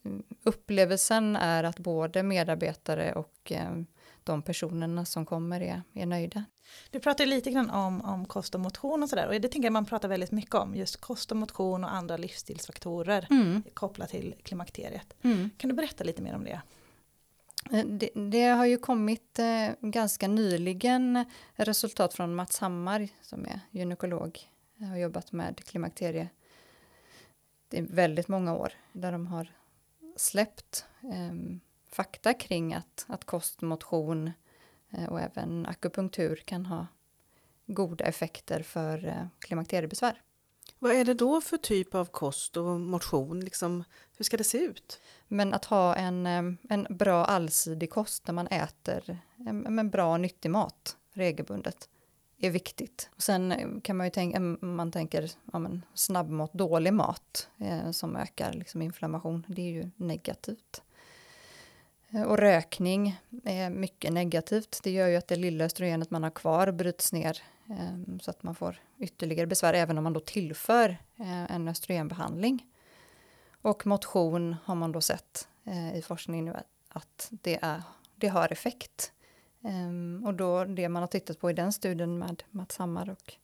upplevelsen 0.42 1.36
är 1.36 1.64
att 1.64 1.78
både 1.78 2.22
medarbetare 2.22 3.12
och 3.12 3.52
um, 3.68 3.86
de 4.24 4.42
personerna 4.42 5.04
som 5.04 5.26
kommer 5.26 5.60
är, 5.60 5.82
är 5.94 6.06
nöjda. 6.06 6.44
Du 6.90 7.00
pratar 7.00 7.26
lite 7.26 7.50
grann 7.50 7.70
om, 7.70 8.00
om 8.00 8.24
kost 8.24 8.54
och 8.54 8.60
motion 8.60 9.02
och 9.02 9.08
sådär 9.08 9.26
och 9.26 9.40
det 9.40 9.48
tänker 9.48 9.66
jag 9.66 9.72
man 9.72 9.86
pratar 9.86 10.08
väldigt 10.08 10.30
mycket 10.30 10.54
om 10.54 10.74
just 10.74 10.96
kost 10.96 11.30
och 11.30 11.36
motion 11.36 11.84
och 11.84 11.94
andra 11.94 12.16
livsstilsfaktorer 12.16 13.26
Mm. 13.30 13.62
kopplat 13.74 14.08
till 14.10 14.34
klimakteriet. 14.42 15.14
Mm. 15.22 15.50
Kan 15.56 15.68
du 15.70 15.76
berätta 15.76 16.04
lite 16.04 16.22
mer 16.22 16.34
om 16.34 16.44
det? 16.44 16.62
Eh, 17.72 17.86
det, 17.86 18.10
det 18.14 18.44
har 18.44 18.66
ju 18.66 18.78
kommit 18.78 19.38
eh, 19.38 19.70
ganska 19.80 20.28
nyligen 20.28 21.24
resultat 21.54 22.14
från 22.14 22.34
Mats 22.34 22.58
Hammar 22.58 23.08
som 23.22 23.44
är 23.44 23.60
gynekolog 23.70 24.38
och 24.80 24.86
har 24.86 24.96
jobbat 24.96 25.32
med 25.32 25.64
klimakterie 25.64 26.28
i 27.70 27.80
väldigt 27.80 28.28
många 28.28 28.54
år 28.54 28.72
där 28.92 29.12
de 29.12 29.26
har 29.26 29.52
släppt 30.16 30.86
eh, 31.02 31.58
fakta 31.88 32.34
kring 32.34 32.74
att, 32.74 33.06
att 33.08 33.24
kost, 33.24 33.60
motion 33.60 34.30
eh, 34.90 35.04
och 35.04 35.20
även 35.20 35.66
akupunktur 35.66 36.36
kan 36.36 36.66
ha 36.66 36.86
goda 37.66 38.04
effekter 38.04 38.62
för 38.62 39.06
eh, 39.06 39.26
klimakteriebesvär. 39.38 40.22
Vad 40.78 40.92
är 40.92 41.04
det 41.04 41.14
då 41.14 41.40
för 41.40 41.56
typ 41.56 41.94
av 41.94 42.04
kost 42.04 42.56
och 42.56 42.80
motion? 42.80 43.40
Liksom, 43.40 43.84
hur 44.16 44.24
ska 44.24 44.36
det 44.36 44.44
se 44.44 44.58
ut? 44.58 45.00
Men 45.28 45.54
att 45.54 45.64
ha 45.64 45.94
en, 45.94 46.26
eh, 46.26 46.42
en 46.68 46.86
bra 46.90 47.24
allsidig 47.24 47.90
kost 47.90 48.26
när 48.26 48.34
man 48.34 48.46
äter 48.46 49.02
eh, 49.10 49.46
en, 49.48 49.78
en 49.78 49.90
bra 49.90 50.16
nyttig 50.16 50.50
mat 50.50 50.96
regelbundet 51.12 51.88
är 52.38 52.50
viktigt. 52.50 53.10
Och 53.16 53.22
sen 53.22 53.80
kan 53.84 53.96
man 53.96 54.06
ju 54.06 54.10
tänka, 54.10 54.38
om 54.38 54.58
eh, 54.62 54.68
man 54.68 54.92
tänker 54.92 55.30
ja, 55.52 55.58
men 55.58 55.82
snabbmat, 55.94 56.52
dålig 56.52 56.92
mat 56.92 57.48
eh, 57.58 57.90
som 57.90 58.16
ökar 58.16 58.52
liksom 58.52 58.82
inflammation, 58.82 59.46
det 59.48 59.62
är 59.62 59.72
ju 59.72 59.90
negativt. 59.96 60.82
Och 62.26 62.38
rökning 62.38 63.20
är 63.44 63.70
mycket 63.70 64.12
negativt. 64.12 64.80
Det 64.82 64.90
gör 64.90 65.08
ju 65.08 65.16
att 65.16 65.28
det 65.28 65.36
lilla 65.36 65.64
östrogenet 65.64 66.10
man 66.10 66.22
har 66.22 66.30
kvar 66.30 66.72
bryts 66.72 67.12
ner 67.12 67.42
Ehm, 67.70 68.20
så 68.20 68.30
att 68.30 68.42
man 68.42 68.54
får 68.54 68.80
ytterligare 68.98 69.46
besvär 69.46 69.74
även 69.74 69.98
om 69.98 70.04
man 70.04 70.12
då 70.12 70.20
tillför 70.20 70.88
eh, 71.16 71.52
en 71.52 71.68
östrogenbehandling. 71.68 72.66
Och 73.62 73.86
motion 73.86 74.56
har 74.64 74.74
man 74.74 74.92
då 74.92 75.00
sett 75.00 75.48
eh, 75.64 75.96
i 75.96 76.02
forskning 76.02 76.44
nu 76.44 76.56
att, 76.88 77.28
det, 77.30 77.58
är, 77.62 77.82
det 78.16 78.28
har 78.28 78.52
effekt. 78.52 79.12
Ehm, 79.62 80.22
och 80.26 80.34
då 80.34 80.64
det 80.64 80.88
man 80.88 81.02
har 81.02 81.06
tittat 81.06 81.40
på 81.40 81.50
i 81.50 81.54
den 81.54 81.72
studien 81.72 82.18
med 82.18 82.42
Mats 82.50 82.76
Hammar 82.76 83.10
och 83.10 83.34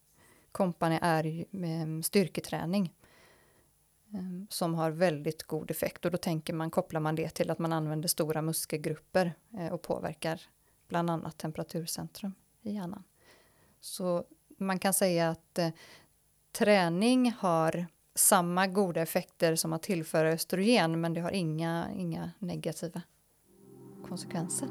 kompani 0.52 0.98
är 1.02 1.44
ehm, 1.52 2.02
styrketräning. 2.02 2.92
som 4.48 4.74
har 4.74 4.90
väldigt 4.90 5.42
god 5.42 5.70
effekt 5.70 6.04
och 6.04 6.10
då 6.10 6.18
tänker 6.18 6.52
man, 6.52 6.70
kopplar 6.70 7.00
man 7.00 7.14
det 7.14 7.28
till 7.28 7.50
att 7.50 7.58
man 7.58 7.72
använder 7.72 8.08
stora 8.08 8.42
muskelgrupper 8.42 9.32
eh, 9.58 9.72
och 9.72 9.82
påverkar 9.82 10.40
bland 10.88 11.10
annat 11.10 11.38
temperaturcentrum 11.38 12.34
i 12.62 12.72
hjärnan. 12.72 13.04
Så 13.84 14.24
man 14.58 14.78
kan 14.78 14.94
säga 14.94 15.30
att 15.30 15.58
eh, 15.58 15.68
träning 16.52 17.32
har 17.38 17.86
samma 18.14 18.66
goda 18.66 19.00
effekter 19.00 19.56
som 19.56 19.72
att 19.72 19.82
tillföra 19.82 20.28
östrogen 20.28 21.00
men 21.00 21.14
det 21.14 21.20
har 21.20 21.30
inga, 21.30 21.86
inga 21.96 22.30
negativa 22.38 23.02
konsekvenser. 24.08 24.68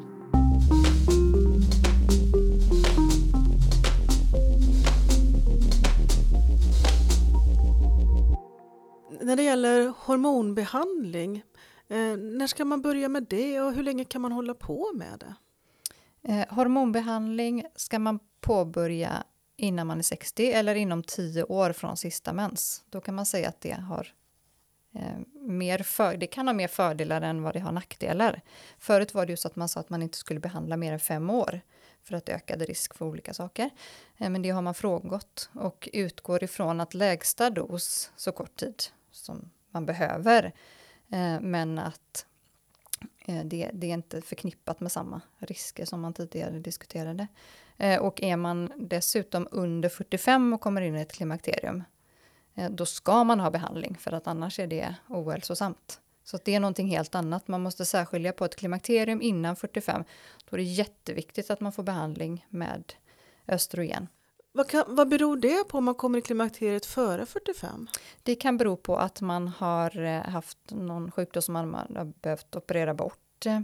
När 9.21 9.35
det 9.35 9.43
gäller 9.43 9.93
hormonbehandling, 10.05 11.43
eh, 11.87 12.17
när 12.17 12.47
ska 12.47 12.65
man 12.65 12.81
börja 12.81 13.09
med 13.09 13.23
det 13.29 13.61
och 13.61 13.73
hur 13.73 13.83
länge 13.83 14.05
kan 14.05 14.21
man 14.21 14.31
hålla 14.31 14.53
på 14.53 14.91
med 14.95 15.19
det? 15.19 15.35
Eh, 16.23 16.45
hormonbehandling 16.49 17.65
ska 17.75 17.99
man 17.99 18.19
påbörja 18.41 19.23
innan 19.57 19.87
man 19.87 19.99
är 19.99 20.03
60 20.03 20.51
eller 20.51 20.75
inom 20.75 21.03
10 21.03 21.43
år 21.43 21.73
från 21.73 21.97
sista 21.97 22.33
mens. 22.33 22.83
Då 22.89 23.01
kan 23.01 23.15
man 23.15 23.25
säga 23.25 23.49
att 23.49 23.61
det 23.61 23.71
har 23.71 24.07
eh, 24.95 25.19
mer 25.33 25.79
för, 25.79 26.17
det 26.17 26.27
kan 26.27 26.47
ha 26.47 26.53
mer 26.53 26.67
fördelar 26.67 27.21
än 27.21 27.43
vad 27.43 27.53
det 27.53 27.59
har 27.59 27.71
nackdelar. 27.71 28.41
Förut 28.77 29.13
var 29.13 29.25
det 29.25 29.33
ju 29.33 29.37
så 29.37 29.47
att 29.47 29.55
man 29.55 29.69
sa 29.69 29.79
att 29.79 29.89
man 29.89 30.01
inte 30.01 30.17
skulle 30.17 30.39
behandla 30.39 30.77
mer 30.77 30.93
än 30.93 30.99
fem 30.99 31.29
år 31.29 31.61
för 32.03 32.15
att 32.15 32.29
ökade 32.29 32.65
risk 32.65 32.93
för 32.93 33.05
olika 33.05 33.33
saker. 33.33 33.69
Eh, 34.17 34.29
men 34.29 34.41
det 34.41 34.49
har 34.49 34.61
man 34.61 34.73
frångått 34.73 35.49
och 35.53 35.89
utgår 35.93 36.43
ifrån 36.43 36.79
att 36.79 36.93
lägsta 36.93 37.49
dos 37.49 38.11
så 38.15 38.31
kort 38.31 38.55
tid 38.55 38.83
som 39.11 39.49
man 39.71 39.85
behöver. 39.85 40.53
Eh, 41.11 41.39
men 41.41 41.79
att 41.79 42.25
Eh, 43.25 43.45
det, 43.45 43.69
det 43.73 43.87
är 43.87 43.93
inte 43.93 44.21
förknippat 44.21 44.79
med 44.79 44.91
samma 44.91 45.21
risker 45.37 45.85
som 45.85 46.01
man 46.01 46.13
tidigare 46.13 46.59
diskuterade. 46.59 47.27
Eh, 47.77 47.99
och 47.99 48.23
är 48.23 48.37
man 48.37 48.71
dessutom 48.77 49.47
under 49.51 49.89
45 49.89 50.53
och 50.53 50.61
kommer 50.61 50.81
in 50.81 50.95
i 50.95 51.01
ett 51.01 51.13
klimakterium, 51.13 51.83
eh, 52.55 52.69
då 52.69 52.85
ska 52.85 53.23
man 53.23 53.39
ha 53.39 53.51
behandling 53.51 53.97
för 53.99 54.11
att 54.11 54.27
annars 54.27 54.59
är 54.59 54.67
det 54.67 54.95
ohälsosamt. 55.07 55.99
Så 56.23 56.39
det 56.43 56.55
är 56.55 56.59
någonting 56.59 56.87
helt 56.87 57.15
annat. 57.15 57.47
Man 57.47 57.61
måste 57.61 57.85
särskilja 57.85 58.33
på 58.33 58.45
ett 58.45 58.55
klimakterium 58.55 59.21
innan 59.21 59.55
45. 59.55 60.03
Då 60.49 60.55
är 60.55 60.57
det 60.57 60.63
jätteviktigt 60.63 61.49
att 61.49 61.59
man 61.59 61.71
får 61.71 61.83
behandling 61.83 62.45
med 62.49 62.93
östrogen. 63.47 64.07
Vad, 64.55 64.69
kan, 64.69 64.83
vad 64.87 65.09
beror 65.09 65.37
det 65.37 65.67
på 65.67 65.77
om 65.77 65.83
man 65.83 65.95
kommer 65.95 66.19
i 66.19 66.21
klimakteriet 66.21 66.85
före 66.85 67.25
45? 67.25 67.87
Det 68.23 68.35
kan 68.35 68.57
bero 68.57 68.75
på 68.75 68.97
att 68.97 69.21
man 69.21 69.47
har 69.47 70.03
eh, 70.03 70.21
haft 70.21 70.57
någon 70.69 71.11
sjukdom 71.11 71.41
som 71.41 71.53
man 71.53 71.73
har 71.73 72.13
behövt 72.21 72.55
operera 72.55 72.93
bort. 72.93 73.45
Eh, 73.45 73.61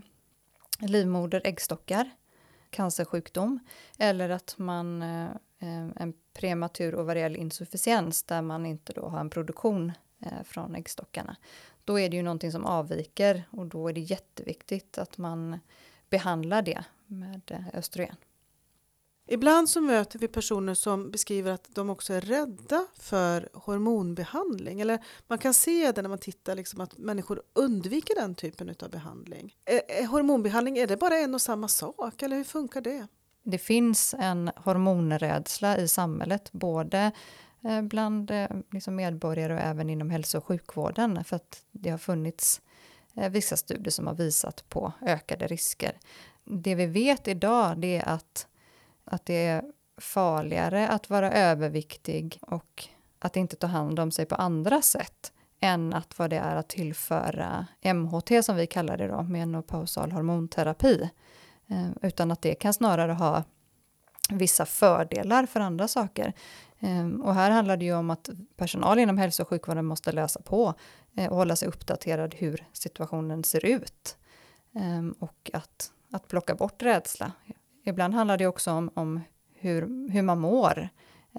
livmoder, 0.79 1.41
äggstockar, 1.43 2.09
cancersjukdom. 2.69 3.59
Eller 3.97 4.29
att 4.29 4.55
man 4.57 5.01
eh, 5.01 5.29
en 5.95 6.13
prematur 6.33 6.99
ovariell 6.99 7.35
insufficiens 7.35 8.23
där 8.23 8.41
man 8.41 8.65
inte 8.65 8.93
då 8.93 9.07
har 9.07 9.19
en 9.19 9.29
produktion 9.29 9.91
från 10.43 10.75
äggstockarna. 10.75 11.35
Då 11.83 11.99
är 11.99 12.09
det 12.09 12.15
ju 12.15 12.23
någonting 12.23 12.51
som 12.51 12.65
avviker 12.65 13.43
och 13.51 13.65
då 13.65 13.87
är 13.87 13.93
det 13.93 13.99
jätteviktigt 13.99 14.97
att 14.97 15.17
man 15.17 15.59
behandlar 16.09 16.61
det 16.61 16.83
med 17.05 17.65
östrogen. 17.73 18.15
Ibland 19.31 19.69
så 19.69 19.81
möter 19.81 20.19
vi 20.19 20.27
personer 20.27 20.73
som 20.73 21.11
beskriver 21.11 21.51
att 21.51 21.67
de 21.75 21.89
också 21.89 22.13
är 22.13 22.21
rädda 22.21 22.85
för 22.99 23.49
hormonbehandling. 23.53 24.81
Eller 24.81 24.99
man 25.27 25.37
kan 25.37 25.53
se 25.53 25.91
det 25.91 26.01
när 26.01 26.09
man 26.09 26.17
tittar 26.17 26.55
liksom 26.55 26.81
att 26.81 26.97
människor 26.97 27.41
undviker 27.53 28.15
den 28.15 28.35
typen 28.35 28.75
av 28.83 28.89
behandling. 28.89 29.55
Är, 29.65 29.81
är 30.01 30.07
hormonbehandling, 30.07 30.77
är 30.77 30.87
det 30.87 30.97
bara 30.97 31.17
en 31.17 31.33
och 31.33 31.41
samma 31.41 31.67
sak 31.67 32.21
eller 32.21 32.37
hur 32.37 32.43
funkar 32.43 32.81
det? 32.81 33.07
det 33.43 33.57
finns 33.57 34.15
en 34.19 34.51
hormonrädsla 34.55 35.77
i 35.77 35.87
samhället, 35.87 36.51
både 36.51 37.11
eh, 37.63 37.81
bland 37.81 38.31
liksom 38.71 38.95
medborgare 38.95 39.53
och 39.53 39.59
även 39.59 39.89
inom 39.89 40.09
hälso 40.09 40.37
och 40.37 40.45
sjukvården, 40.45 41.23
för 41.23 41.35
att 41.35 41.63
det 41.71 41.89
har 41.89 41.97
funnits 41.97 42.61
vissa 43.29 43.57
studier 43.57 43.91
som 43.91 44.07
har 44.07 44.13
visat 44.13 44.69
på 44.69 44.93
ökade 45.01 45.47
risker. 45.47 45.97
Det 46.45 46.75
vi 46.75 46.85
vet 46.85 47.27
idag 47.27 47.77
det 47.77 47.97
är 47.97 48.09
att, 48.09 48.47
att 49.09 49.25
det 49.25 49.45
är 49.45 49.63
farligare 49.97 50.87
att 50.87 51.09
vara 51.09 51.31
överviktig 51.31 52.39
och 52.41 52.87
att 53.19 53.35
inte 53.35 53.55
ta 53.55 53.67
hand 53.67 53.99
om 53.99 54.11
sig 54.11 54.25
på 54.25 54.35
andra 54.35 54.81
sätt 54.81 55.31
än 55.59 55.93
att 55.93 56.19
vad 56.19 56.29
det 56.29 56.37
är 56.37 56.55
att 56.55 56.69
tillföra 56.69 57.67
MHT 57.93 58.45
som 58.45 58.55
vi 58.55 58.67
kallar 58.67 58.97
det 58.97 59.07
då, 59.07 59.23
menopausal 59.23 60.11
hormonterapi. 60.11 61.09
Eh, 61.67 61.89
utan 62.01 62.31
att 62.31 62.41
det 62.41 62.55
kan 62.55 62.73
snarare 62.73 63.11
ha 63.11 63.43
vissa 64.29 64.65
fördelar 64.65 65.45
för 65.45 65.59
andra 65.59 65.87
saker. 65.87 66.33
Eh, 66.79 67.07
och 67.07 67.33
här 67.33 67.51
handlar 67.51 67.77
det 67.77 67.85
ju 67.85 67.95
om 67.95 68.09
att 68.09 68.29
personal 68.55 68.99
inom 68.99 69.17
hälso 69.17 69.43
och 69.43 69.49
sjukvården 69.49 69.85
måste 69.85 70.11
läsa 70.11 70.41
på 70.41 70.73
eh, 71.15 71.29
och 71.29 71.35
hålla 71.35 71.55
sig 71.55 71.67
uppdaterad 71.67 72.35
hur 72.37 72.67
situationen 72.73 73.43
ser 73.43 73.65
ut. 73.65 74.15
Och 75.19 75.51
att, 75.53 75.91
att 76.11 76.27
plocka 76.27 76.55
bort 76.55 76.83
rädsla. 76.83 77.31
Ibland 77.89 78.13
handlar 78.13 78.37
det 78.37 78.47
också 78.47 78.71
om, 78.71 78.91
om 78.93 79.21
hur, 79.53 80.09
hur 80.11 80.21
man 80.21 80.39
mår. 80.39 80.89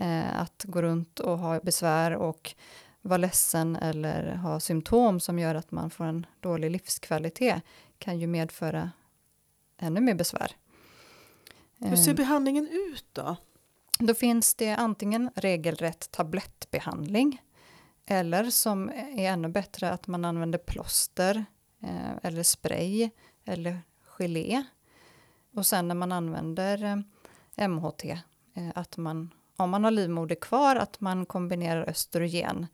Eh, 0.00 0.40
att 0.40 0.64
gå 0.68 0.82
runt 0.82 1.20
och 1.20 1.38
ha 1.38 1.60
besvär 1.60 2.10
och 2.16 2.54
vara 3.02 3.16
ledsen 3.16 3.76
eller 3.76 4.34
ha 4.34 4.60
symptom 4.60 5.20
som 5.20 5.38
gör 5.38 5.54
att 5.54 5.70
man 5.70 5.90
får 5.90 6.04
en 6.04 6.26
dålig 6.40 6.70
livskvalitet 6.70 7.62
kan 7.98 8.18
ju 8.18 8.26
medföra 8.26 8.90
ännu 9.78 10.00
mer 10.00 10.14
besvär. 10.14 10.52
Hur 11.78 11.96
ser 11.96 12.10
Eh, 12.10 12.16
behandlingen 12.16 12.68
ut 12.68 13.06
då? 13.12 13.36
Då 13.98 14.14
finns 14.14 14.54
det 14.54 14.70
antingen 14.70 15.30
regelrätt 15.34 16.10
tablettbehandling 16.10 17.42
eller 18.06 18.50
som 18.50 18.88
är 18.88 19.32
ännu 19.32 19.48
bättre 19.48 19.90
att 19.90 20.06
man 20.06 20.24
använder 20.24 20.58
plåster 20.58 21.44
eh, 21.82 22.16
eller 22.22 22.42
spray 22.42 23.10
eller 23.44 23.78
gelé. 24.02 24.64
Och 25.54 25.66
sen 25.66 25.88
när 25.88 25.94
man 25.94 26.12
använder 26.12 26.84
eh, 27.56 27.68
MHT, 27.68 28.04
eh, 28.04 28.68
att 28.74 28.96
man, 28.96 29.34
om 29.56 29.70
man 29.70 29.84
har 29.84 29.90
livmoder 29.90 30.34
kvar, 30.34 30.76
att 30.76 31.00
man 31.00 31.26
kombinerar 31.26 31.88
östrogen 31.88 32.66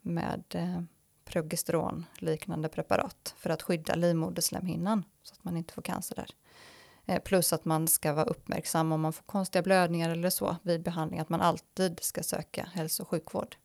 med 0.00 0.44
eh, 0.54 0.82
progesteron 1.24 2.06
liknande 2.18 2.68
preparat 2.68 3.34
för 3.38 3.50
att 3.50 3.62
skydda 3.62 3.94
livmoderslemhinnan 3.94 5.04
så 5.22 5.32
att 5.32 5.44
man 5.44 5.56
inte 5.56 5.74
får 5.74 5.82
cancer 5.82 6.14
där. 6.16 6.30
Plus 7.20 7.52
att 7.52 7.64
man 7.64 7.88
ska 7.88 8.12
vara 8.12 8.24
uppmärksam 8.24 8.92
om 8.92 9.00
man 9.00 9.12
får 9.12 9.22
konstiga 9.22 9.62
blödningar 9.62 10.10
eller 10.10 10.30
så 10.30 10.56
vid 10.62 10.82
behandling, 10.82 11.20
att 11.20 11.28
man 11.28 11.40
alltid 11.40 12.00
ska 12.02 12.22
söka 12.22 12.68
hälso 12.72 13.02
och 13.02 13.08
sjukvård. 13.08 13.56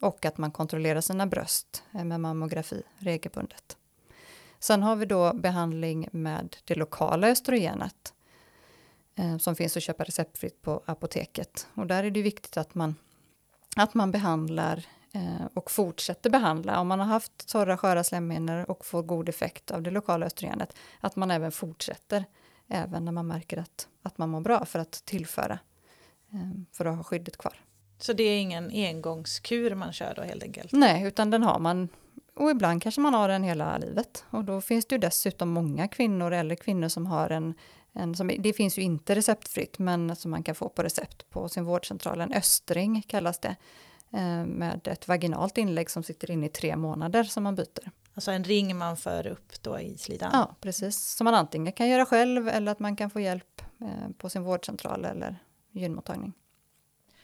Och 0.00 0.24
att 0.24 0.38
man 0.38 0.50
kontrollerar 0.50 1.00
sina 1.00 1.26
bröst 1.26 1.82
med 1.90 2.20
mammografi 2.20 2.82
regelbundet. 2.98 3.76
Sen 4.60 4.82
har 4.82 4.96
vi 4.96 5.06
då 5.06 5.32
behandling 5.34 6.08
med 6.12 6.56
det 6.64 6.74
lokala 6.74 7.28
östrogenet 7.28 8.14
eh, 9.14 9.38
som 9.38 9.56
finns 9.56 9.76
att 9.76 9.82
köpa 9.82 10.04
receptfritt 10.04 10.62
på 10.62 10.82
apoteket. 10.86 11.68
Och 11.74 11.86
där 11.86 12.04
är 12.04 12.10
det 12.10 12.22
viktigt 12.22 12.56
att 12.56 12.74
man, 12.74 12.94
att 13.76 13.94
man 13.94 14.10
behandlar 14.10 14.86
eh, 15.12 15.46
och 15.54 15.70
fortsätter 15.70 16.30
behandla. 16.30 16.80
Om 16.80 16.88
man 16.88 16.98
har 16.98 17.06
haft 17.06 17.48
torra 17.48 17.76
sköra 17.76 18.04
slemhinnor 18.04 18.70
och 18.70 18.86
får 18.86 19.02
god 19.02 19.28
effekt 19.28 19.70
av 19.70 19.82
det 19.82 19.90
lokala 19.90 20.26
östrogenet, 20.26 20.76
att 21.00 21.16
man 21.16 21.30
även 21.30 21.52
fortsätter 21.52 22.24
även 22.68 23.04
när 23.04 23.12
man 23.12 23.26
märker 23.26 23.56
att, 23.56 23.88
att 24.02 24.18
man 24.18 24.30
mår 24.30 24.40
bra 24.40 24.64
för 24.64 24.78
att 24.78 24.92
tillföra, 24.92 25.58
eh, 26.32 26.50
för 26.72 26.84
att 26.84 26.96
ha 26.96 27.04
skyddet 27.04 27.36
kvar. 27.36 27.60
Så 27.98 28.12
det 28.12 28.22
är 28.22 28.40
ingen 28.40 28.70
engångskur 28.70 29.74
man 29.74 29.92
kör 29.92 30.14
då 30.16 30.22
helt 30.22 30.42
enkelt? 30.42 30.72
Nej, 30.72 31.04
utan 31.04 31.30
den 31.30 31.42
har 31.42 31.58
man 31.58 31.88
och 32.40 32.50
ibland 32.50 32.82
kanske 32.82 33.00
man 33.00 33.14
har 33.14 33.28
den 33.28 33.42
hela 33.42 33.78
livet. 33.78 34.24
Och 34.30 34.44
då 34.44 34.60
finns 34.60 34.86
det 34.86 34.94
ju 34.94 34.98
dessutom 34.98 35.48
många 35.48 35.88
kvinnor 35.88 36.32
eller 36.32 36.54
kvinnor 36.54 36.88
som 36.88 37.06
har 37.06 37.30
en, 37.30 37.54
en 37.92 38.14
som, 38.14 38.30
det 38.38 38.52
finns 38.52 38.78
ju 38.78 38.82
inte 38.82 39.14
receptfritt, 39.14 39.78
men 39.78 40.16
som 40.16 40.30
man 40.30 40.42
kan 40.42 40.54
få 40.54 40.68
på 40.68 40.82
recept 40.82 41.30
på 41.30 41.48
sin 41.48 41.64
vårdcentral. 41.64 42.20
En 42.20 42.32
östring 42.32 43.02
kallas 43.02 43.38
det, 43.38 43.56
eh, 44.12 44.44
med 44.46 44.88
ett 44.88 45.08
vaginalt 45.08 45.58
inlägg 45.58 45.90
som 45.90 46.02
sitter 46.02 46.30
inne 46.30 46.46
i 46.46 46.48
tre 46.48 46.76
månader 46.76 47.24
som 47.24 47.42
man 47.42 47.54
byter. 47.54 47.90
Alltså 48.14 48.30
en 48.30 48.44
ring 48.44 48.76
man 48.76 48.96
för 48.96 49.26
upp 49.26 49.62
då 49.62 49.80
i 49.80 49.98
slidan? 49.98 50.30
Ja, 50.32 50.56
precis. 50.60 51.16
Som 51.16 51.24
man 51.24 51.34
antingen 51.34 51.72
kan 51.72 51.88
göra 51.88 52.06
själv 52.06 52.48
eller 52.48 52.72
att 52.72 52.78
man 52.78 52.96
kan 52.96 53.10
få 53.10 53.20
hjälp 53.20 53.62
eh, 53.80 54.10
på 54.18 54.28
sin 54.28 54.42
vårdcentral 54.42 55.04
eller 55.04 55.36
gynmottagning. 55.72 56.32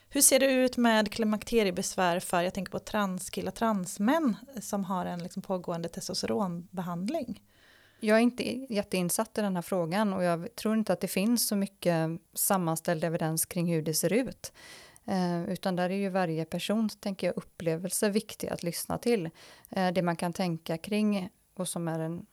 Hur 0.08 0.20
ser 0.20 0.40
det 0.40 0.52
ut 0.52 0.76
med 0.76 1.12
klimakteriebesvär 1.12 2.20
för, 2.20 2.42
jag 2.42 2.54
tänker 2.54 2.72
på 2.72 2.78
transkillar, 2.78 3.52
transmän 3.52 4.36
som 4.60 4.84
har 4.84 5.06
en 5.06 5.22
liksom 5.22 5.42
pågående 5.42 5.88
testosteronbehandling? 5.88 7.42
Jag 8.00 8.16
är 8.16 8.22
inte 8.22 8.44
jätteinsatt 8.74 9.38
i 9.38 9.40
den 9.40 9.56
här 9.56 9.62
frågan 9.62 10.12
och 10.12 10.22
jag 10.22 10.54
tror 10.54 10.74
inte 10.74 10.92
att 10.92 11.00
det 11.00 11.08
finns 11.08 11.48
så 11.48 11.56
mycket 11.56 12.10
sammanställd 12.34 13.04
evidens 13.04 13.46
kring 13.46 13.66
hur 13.66 13.82
det 13.82 13.94
ser 13.94 14.12
ut. 14.12 14.52
Eh, 15.04 15.44
utan 15.44 15.76
där 15.76 15.90
är 15.90 15.94
ju 15.94 16.08
varje 16.08 16.44
persons, 16.44 16.96
tänker 16.96 17.26
jag, 17.26 17.36
upplevelse 17.36 18.08
viktig 18.08 18.48
att 18.48 18.62
lyssna 18.62 18.98
till. 18.98 19.30
Eh, 19.70 19.92
det 19.92 20.02
man 20.02 20.16
kan 20.16 20.32
tänka 20.32 20.78
kring 20.78 21.28
och 21.54 21.68
som 21.68 21.88
är 21.88 21.98
en 21.98 22.26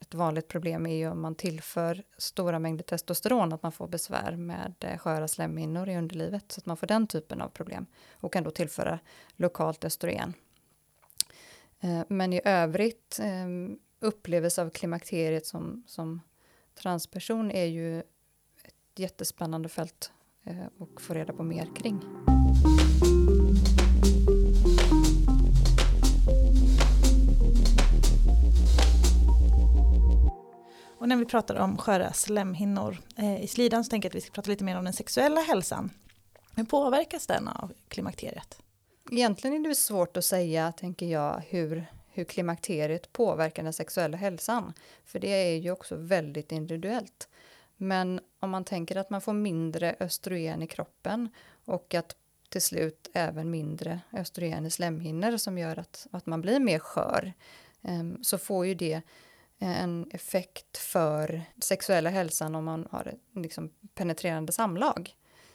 ett 0.00 0.14
vanligt 0.14 0.48
problem 0.48 0.86
är 0.86 0.94
ju 0.94 1.10
om 1.10 1.20
man 1.20 1.34
tillför 1.34 2.02
stora 2.18 2.58
mängder 2.58 2.84
testosteron, 2.84 3.52
att 3.52 3.62
man 3.62 3.72
får 3.72 3.88
besvär 3.88 4.36
med 4.36 4.74
eh, 4.80 4.98
sköra 4.98 5.28
slemhinnor 5.28 5.88
i 5.88 5.96
underlivet, 5.96 6.52
så 6.52 6.60
att 6.60 6.66
man 6.66 6.76
får 6.76 6.86
den 6.86 7.06
typen 7.06 7.40
av 7.40 7.48
problem 7.48 7.86
och 8.12 8.32
kan 8.32 8.44
då 8.44 8.50
tillföra 8.50 8.98
lokalt 9.36 9.84
östrogen. 9.84 10.34
Eh, 11.80 12.02
men 12.08 12.32
i 12.32 12.40
övrigt, 12.44 13.18
ehm, 13.22 13.78
upplevelse 14.00 14.62
av 14.62 14.70
klimakteriet 14.70 15.46
som, 15.46 15.84
som 15.86 16.20
transperson 16.74 17.50
är 17.50 17.66
ju 17.66 18.00
ett 18.62 18.74
jättespännande 18.96 19.68
fält 19.68 20.12
eh, 20.44 20.66
att 20.78 21.02
få 21.02 21.14
reda 21.14 21.32
på 21.32 21.42
mer 21.42 21.68
kring. 21.76 22.00
När 31.10 31.16
vi 31.16 31.24
pratar 31.24 31.54
om 31.54 31.78
sköra 31.78 32.12
slemhinnor 32.12 32.96
eh, 33.16 33.42
i 33.42 33.46
slidan 33.46 33.84
så 33.84 33.90
tänker 33.90 34.08
jag 34.08 34.10
att 34.10 34.16
vi 34.16 34.20
ska 34.20 34.32
prata 34.32 34.50
lite 34.50 34.64
mer 34.64 34.78
om 34.78 34.84
den 34.84 34.92
sexuella 34.92 35.40
hälsan. 35.40 35.90
Hur 36.56 36.64
påverkas 36.64 37.26
den 37.26 37.48
av 37.48 37.72
klimakteriet? 37.88 38.58
Egentligen 39.10 39.64
är 39.64 39.68
det 39.68 39.74
svårt 39.74 40.16
att 40.16 40.24
säga, 40.24 40.72
tänker 40.72 41.06
jag, 41.06 41.42
hur, 41.48 41.86
hur 42.12 42.24
klimakteriet 42.24 43.12
påverkar 43.12 43.62
den 43.62 43.72
sexuella 43.72 44.16
hälsan. 44.16 44.72
För 45.04 45.18
det 45.18 45.28
är 45.28 45.56
ju 45.56 45.70
också 45.70 45.96
väldigt 45.96 46.52
individuellt. 46.52 47.28
Men 47.76 48.20
om 48.40 48.50
man 48.50 48.64
tänker 48.64 48.96
att 48.96 49.10
man 49.10 49.20
får 49.20 49.32
mindre 49.32 49.96
östrogen 50.00 50.62
i 50.62 50.66
kroppen 50.66 51.28
och 51.64 51.94
att 51.94 52.16
till 52.48 52.62
slut 52.62 53.10
även 53.12 53.50
mindre 53.50 54.00
östrogen 54.12 54.66
i 54.66 54.70
slemhinnor 54.70 55.36
som 55.36 55.58
gör 55.58 55.78
att, 55.78 56.06
att 56.10 56.26
man 56.26 56.40
blir 56.40 56.60
mer 56.60 56.78
skör, 56.78 57.32
ehm, 57.82 58.24
så 58.24 58.38
får 58.38 58.66
ju 58.66 58.74
det 58.74 59.02
Eh, 59.60 59.82
en 59.82 60.06
effekt 60.10 60.76
för 60.76 61.42
sexuella 61.62 62.10
hälsan 62.10 62.54
om 62.54 62.64
man 62.64 62.86
har 62.90 63.08
ett 63.08 63.20
liksom, 63.34 63.70
penetrerande 63.94 64.52
samlag. 64.52 65.14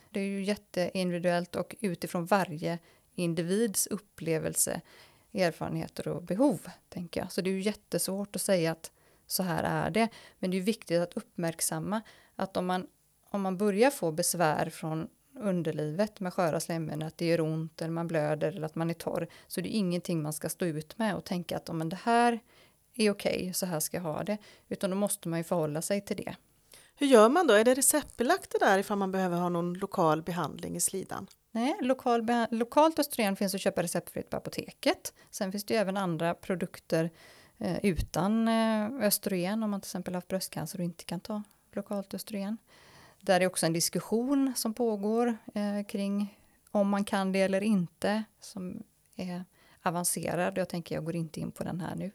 Det 0.10 0.20
är 0.20 0.24
ju 0.24 0.44
jätteindividuellt 0.44 1.56
och 1.56 1.76
utifrån 1.82 2.26
varje 2.26 2.80
individs 3.15 3.88
upplevelse, 3.88 4.82
erfarenheter 5.34 6.08
och 6.08 6.24
behov, 6.24 6.62
tänker 6.89 7.22
jag. 7.22 7.32
Så 7.32 7.41
det 7.41 7.50
är 7.50 7.54
ju 7.54 7.62
jättesvårt 7.62 8.36
att 8.36 8.41
säga 8.41 8.72
att 8.72 8.91
så 9.28 9.44
här 9.44 9.63
är 9.63 9.89
det. 9.89 10.10
Men 10.39 10.52
det 10.52 10.58
är 10.58 10.62
viktigt 10.62 11.02
att 11.02 11.18
uppmärksamma 11.18 12.02
att 12.36 12.58
om 12.58 12.65
man, 12.65 12.88
om 13.30 13.41
man 13.41 13.58
börjar 13.58 13.89
få 13.89 14.12
besvär 14.12 14.70
från 14.70 15.08
underlivet 15.39 16.20
med 16.20 16.34
sköra 16.34 16.60
slemhinnor, 16.60 17.08
att 17.08 17.18
det 17.18 17.26
gör 17.26 17.41
ont 17.41 17.82
eller 17.82 17.91
man 17.91 18.08
blöder 18.08 18.48
eller 18.48 18.65
att 18.65 18.76
man 18.76 18.89
är 18.89 18.94
torr, 18.94 19.28
så 19.48 19.62
det 19.62 19.76
är 19.76 19.78
ingenting 19.78 20.22
man 20.22 20.34
ska 20.34 20.50
stå 20.50 20.65
ut 20.65 20.98
med 20.98 21.15
och 21.15 21.24
tänka 21.24 21.58
att 21.58 21.70
om 21.70 21.89
det 21.89 22.00
här 22.04 22.39
är 22.95 23.12
okej, 23.12 23.36
okay, 23.36 23.53
så 23.53 23.65
här 23.65 23.79
ska 23.79 23.97
jag 23.97 24.03
ha 24.03 24.23
det. 24.23 24.38
Utan 24.69 24.89
då 24.89 24.95
måste 24.95 25.29
man 25.29 25.39
ju 25.39 25.43
förhålla 25.43 25.81
sig 25.81 26.01
till 26.01 26.17
det. 26.17 26.36
Hur 26.95 27.08
gör 27.08 27.29
man 27.29 27.47
då? 27.47 27.53
Är 27.53 27.63
det 27.63 27.73
receptbelagt 27.73 28.51
det 28.51 28.65
där 28.65 28.79
ifall 28.79 28.97
man 28.97 29.12
behöver 29.12 29.38
ha 29.38 29.49
någon 29.49 29.73
lokal 29.73 30.21
behandling 30.21 30.75
i 30.75 30.79
slidan? 30.79 31.27
Nej, 31.51 31.75
lokal 31.81 32.27
lokalt 32.51 32.99
östrogen 32.99 33.36
finns 33.36 33.55
att 33.55 33.62
köpa 33.62 33.84
receptfritt 33.84 34.29
på 34.29 34.38
apoteket. 34.38 35.13
Sen 35.31 35.51
finns 35.51 35.63
det 35.63 35.73
ju 35.73 35.79
även 35.79 35.97
andra 35.97 36.34
produkter 36.34 37.10
eh, 37.58 37.86
utan 37.86 38.47
eh, 38.47 39.08
östrogen 39.08 39.63
om 39.63 39.71
man 39.71 39.81
till 39.81 39.88
exempel 39.88 40.15
haft 40.15 40.27
bröstcancer 40.27 40.79
och 40.79 40.86
inte 40.86 41.05
kan 41.05 41.19
ta 41.19 41.43
lokalt 41.73 42.13
östrogen. 42.13 42.58
Där 43.21 43.41
är 43.41 43.47
också 43.47 43.65
en 43.65 43.73
diskussion 43.73 44.53
som 44.55 44.73
pågår 44.73 45.38
eh, 45.53 45.86
kring 45.88 46.39
om 46.71 46.89
man 46.89 47.05
kan 47.05 47.31
det 47.31 47.41
eller 47.41 47.63
inte 47.63 48.23
som 48.39 48.84
är 49.15 49.43
avancerad. 49.81 50.58
Jag 50.58 50.69
tänker 50.69 50.95
jag 50.95 51.05
går 51.05 51.15
inte 51.15 51.39
in 51.39 51.51
på 51.51 51.63
den 51.63 51.81
här 51.81 51.95
nu. 51.95 52.12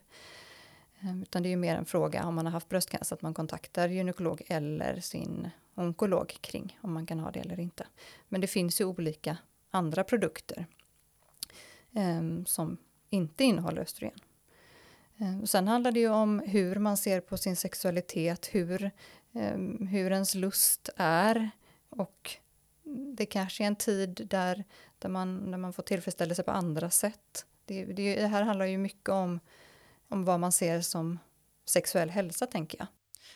Ehm, 1.03 1.23
utan 1.23 1.43
det 1.43 1.49
är 1.49 1.51
ju 1.51 1.57
mer 1.57 1.77
en 1.77 1.85
fråga 1.85 2.27
om 2.27 2.35
man 2.35 2.47
har 2.47 2.53
haft 2.53 2.69
bröstcancer 2.69 3.17
att 3.17 3.23
man 3.23 3.35
kontaktar 3.35 3.89
gynekolog 3.89 4.43
eller 4.47 5.01
sin 5.01 5.51
onkolog 5.75 6.39
kring 6.41 6.79
om 6.83 6.93
man 6.93 7.07
kan 7.07 7.21
ha 7.21 7.31
det 7.31 7.41
eller 7.41 7.61
inte. 7.61 7.87
Men 8.29 8.41
det 8.41 8.47
finns 8.47 8.81
ju 8.81 8.85
olika 8.85 9.37
andra 9.71 10.05
produkter 10.05 10.67
um, 11.93 12.47
som 12.47 12.77
inte 13.11 13.45
innehåller 13.45 13.83
östrogen. 13.83 14.19
Um, 15.17 15.47
sen 15.47 15.69
handlar 15.69 15.93
det 15.93 16.01
ju 16.01 16.09
om 16.09 16.41
hur 16.41 16.77
man 16.77 16.97
ser 16.97 17.21
på 17.21 17.37
sin 17.37 17.57
sexualitet, 17.57 18.49
hur, 18.53 18.91
um, 19.33 19.87
hur 19.87 20.13
ens 20.13 20.35
lust 20.35 20.89
är 20.97 21.51
och 21.91 22.31
det 23.17 23.27
kanske 23.27 23.65
är 23.65 23.67
en 23.67 23.77
tid 23.77 24.27
där, 24.31 24.65
där, 24.99 25.09
man, 25.09 25.51
där 25.51 25.59
man 25.59 25.73
får 25.73 25.83
tillfredsställelse 25.83 26.43
på 26.43 26.51
andra 26.51 26.91
sätt. 26.91 27.47
Det, 27.65 27.85
det, 27.85 28.15
det 28.15 28.27
här 28.27 28.43
handlar 28.43 28.67
ju 28.67 28.79
mycket 28.79 29.09
om 29.09 29.41
om 30.11 30.25
vad 30.25 30.41
man 30.41 30.53
ser 30.53 30.81
som 30.81 31.19
sexuell 31.67 32.11
hälsa, 32.11 32.47
tänker 32.47 32.79
jag. 32.79 32.87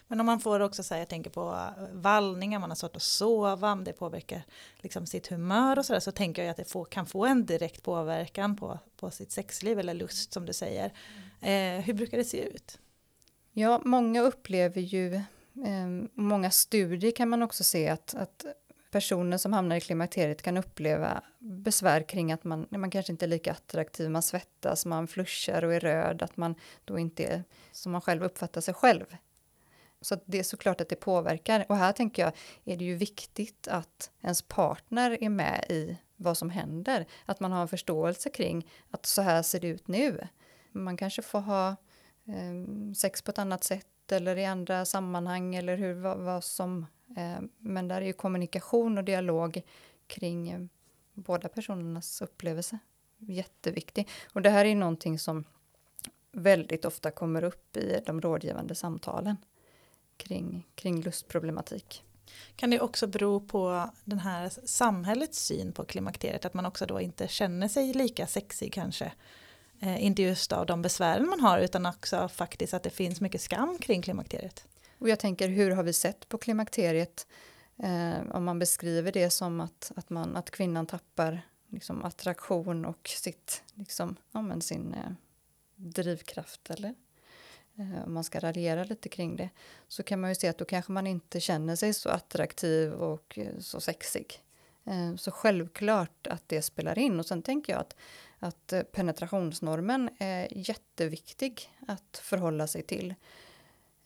Men 0.09 0.21
om 0.21 0.27
man 0.27 0.41
får 0.41 0.61
också 0.61 0.83
säga, 0.83 0.99
jag 0.99 1.09
tänker 1.09 1.31
på 1.31 1.73
eh, 1.79 1.85
vallningar, 1.93 2.59
man 2.59 2.71
har 2.71 2.75
svårt 2.75 2.97
att 2.97 3.03
sova, 3.03 3.73
om 3.73 3.85
det 3.85 3.93
påverkar 3.93 4.43
liksom 4.77 5.07
sitt 5.07 5.27
humör 5.27 5.79
och 5.79 5.87
sådär, 5.87 6.01
så 6.01 6.13
tänker 6.13 6.43
jag 6.43 6.51
att 6.51 6.57
det 6.57 6.71
får, 6.71 6.85
kan 6.85 7.07
få 7.07 7.27
en 7.27 7.47
direkt 7.47 7.83
påverkan 7.83 8.57
på, 8.57 8.79
på 8.97 9.11
sitt 9.11 9.33
sexliv 9.33 9.79
eller 9.79 9.95
lust 9.95 10.33
som 10.33 10.47
du 10.47 10.53
säger. 10.53 10.93
Eh, 11.41 11.85
hur 11.85 11.95
brukar 11.95 12.19
det 12.19 12.25
se 12.25 12.49
ut? 12.49 12.79
Ja, 13.53 13.81
många 13.85 14.23
upplever 14.23 14.81
ju, 14.81 15.15
eh, 15.15 16.09
många 16.13 16.51
studier 16.51 17.11
kan 17.11 17.29
man 17.29 17.43
också 17.43 17.65
se 17.65 17.89
att, 17.89 18.15
att 18.15 18.45
personer 18.94 19.38
som 19.38 19.52
hamnar 19.52 19.76
i 19.76 19.80
klimakteriet 19.80 20.42
kan 20.42 20.57
uppleva 20.57 21.22
besvär 21.38 22.02
kring 22.02 22.33
att 22.33 22.44
man, 22.44 22.66
man 22.70 22.90
kanske 22.90 23.12
inte 23.12 23.24
är 23.24 23.28
lika 23.28 23.52
attraktiv, 23.52 24.11
man 24.11 24.22
svettas, 24.22 24.87
man 24.87 25.07
flushar 25.07 25.64
och 25.64 25.74
är 25.74 25.80
röd, 25.80 26.22
att 26.22 26.37
man 26.37 26.54
då 26.85 26.98
inte 26.98 27.24
är 27.24 27.44
som 27.72 27.92
man 27.92 28.00
själv 28.00 28.24
uppfattar 28.24 28.61
sig 28.61 28.74
själv. 28.74 29.16
Så 30.00 30.16
det 30.24 30.38
är 30.38 30.42
såklart 30.42 30.80
att 30.80 30.88
det 30.88 30.96
påverkar. 30.96 31.66
Och 31.68 31.76
här 31.76 31.92
tänker 31.92 32.22
jag, 32.22 32.33
är 32.64 32.76
det 32.76 32.85
ju 32.85 32.94
viktigt 32.94 33.68
att 33.68 34.11
ens 34.22 34.42
partner 34.42 35.22
är 35.22 35.28
med 35.28 35.64
i 35.68 35.96
vad 36.16 36.38
som 36.38 36.50
händer. 36.50 37.07
Att 37.24 37.40
man 37.40 37.52
har 37.52 37.62
en 37.62 37.68
förståelse 37.68 38.30
kring 38.30 38.70
att 38.90 39.07
så 39.07 39.22
här 39.22 39.42
ser 39.42 39.61
det 39.61 39.68
ut 39.68 39.88
nu. 39.88 40.28
Man 40.72 40.96
kanske 40.96 41.22
får 41.22 41.40
ha 41.40 41.68
eh, 42.26 42.92
sex 42.96 43.22
på 43.22 43.30
ett 43.30 43.38
annat 43.38 43.64
sätt 43.64 44.12
eller 44.12 44.37
i 44.37 44.44
andra 44.44 44.85
sammanhang 44.85 45.54
eller 45.54 45.76
hur, 45.76 45.94
vad, 45.94 46.18
vad 46.18 46.44
som 46.44 46.87
Eh, 47.17 47.40
men 47.59 47.88
där 47.88 48.01
är 48.01 48.07
ju 48.07 48.12
kommunikation 48.12 48.99
och 48.99 49.05
dialog 49.05 49.62
kring 50.07 50.51
eh, 50.51 50.61
båda 51.14 51.49
personernas 51.49 52.23
upplevelse 52.23 52.79
jätteviktig. 53.19 54.09
Och 54.33 54.43
det 54.43 54.51
här 54.51 54.64
är 54.64 54.75
någonting 54.75 55.19
som 55.19 55.45
väldigt 56.33 56.85
ofta 56.85 57.11
kommer 57.11 57.45
upp 57.45 57.77
i 57.77 58.01
de 58.07 58.21
rådgivande 58.21 58.75
samtalen. 58.75 59.37
kring, 60.17 60.67
kring 60.75 61.01
lustproblematik. 61.01 62.03
Kan 62.57 62.71
det 62.71 62.81
också 62.81 63.07
bero 63.07 63.40
på 63.40 63.90
den 64.05 64.19
här 64.19 64.53
samhällets 64.64 65.38
syn 65.38 65.73
på 65.73 65.85
klimakteriet, 65.85 66.45
att 66.45 66.55
man 66.55 66.67
också 66.67 66.87
då 66.87 67.01
inte 67.01 67.29
känner 67.29 67.69
sig 67.69 67.93
lika 67.93 68.27
sexig 68.27 68.73
kanske? 68.73 69.12
Eh, 69.81 70.05
inte 70.05 70.23
just 70.23 70.53
av 70.53 70.67
de 70.67 70.83
besvären 70.83 71.29
man 71.29 71.40
har 71.40 71.59
utan 71.59 71.87
också 71.87 72.29
faktiskt 72.29 72.75
att 72.75 72.83
det 72.83 72.90
finns 72.90 73.21
mycket 73.21 73.40
skam 73.40 73.79
kring 73.79 74.03
klimakteriet. 74.03 74.67
Och 74.98 75.09
jag 75.09 75.18
tänker, 75.18 75.48
hur 75.48 75.70
har 75.70 75.83
vi 75.83 75.92
sett 75.92 76.28
på 76.28 76.38
klimakteriet? 76.38 77.26
Eh, 77.76 78.20
om 78.30 78.44
man 78.44 78.59
beskriver 78.59 79.12
det 79.12 79.30
som 79.30 79.61
att, 79.61 79.92
att, 79.96 80.11
man, 80.11 80.37
att 80.37 80.50
kvinnan 80.50 80.87
tappar 80.87 81.42
liksom, 81.68 82.04
attraktion 82.04 82.85
och 82.85 83.09
sitt, 83.09 83.62
liksom, 83.74 84.16
ja, 84.33 84.42
men 84.42 84.61
sin 84.61 84.94
eh, 84.94 85.11
drivkraft 85.76 86.70
eller 86.70 86.94
eh, 87.78 88.04
om 88.04 88.14
man 88.14 88.24
ska 88.24 88.38
raljera 88.38 88.85
lite 88.85 89.09
kring 89.09 89.37
det, 89.37 89.50
så 89.88 90.02
kan 90.02 90.20
man 90.20 90.30
ju 90.30 90.35
se 90.35 90.48
att 90.48 90.59
då 90.59 90.64
kanske 90.64 90.92
man 90.92 91.07
inte 91.07 91.40
känner 91.40 91.76
sig 91.76 91.94
så 91.94 92.09
attraktiv 92.09 92.92
och 92.92 93.38
eh, 93.38 93.59
så 93.59 93.80
sexig. 93.80 94.40
Eh, 94.85 95.16
så 95.16 95.30
självklart 95.30 96.26
att 96.26 96.48
det 96.48 96.62
spelar 96.62 96.98
in. 96.98 97.18
Och 97.18 97.26
sen 97.26 97.42
tänker 97.42 97.72
jag 97.72 97.80
att, 97.80 97.96
att 98.38 98.72
eh, 98.72 98.83
penetrationsnormen 98.83 100.11
är 100.18 100.48
jätteviktig 100.50 101.70
att 101.88 102.20
förhålla 102.22 102.66
sig 102.66 102.83
till. 102.83 103.14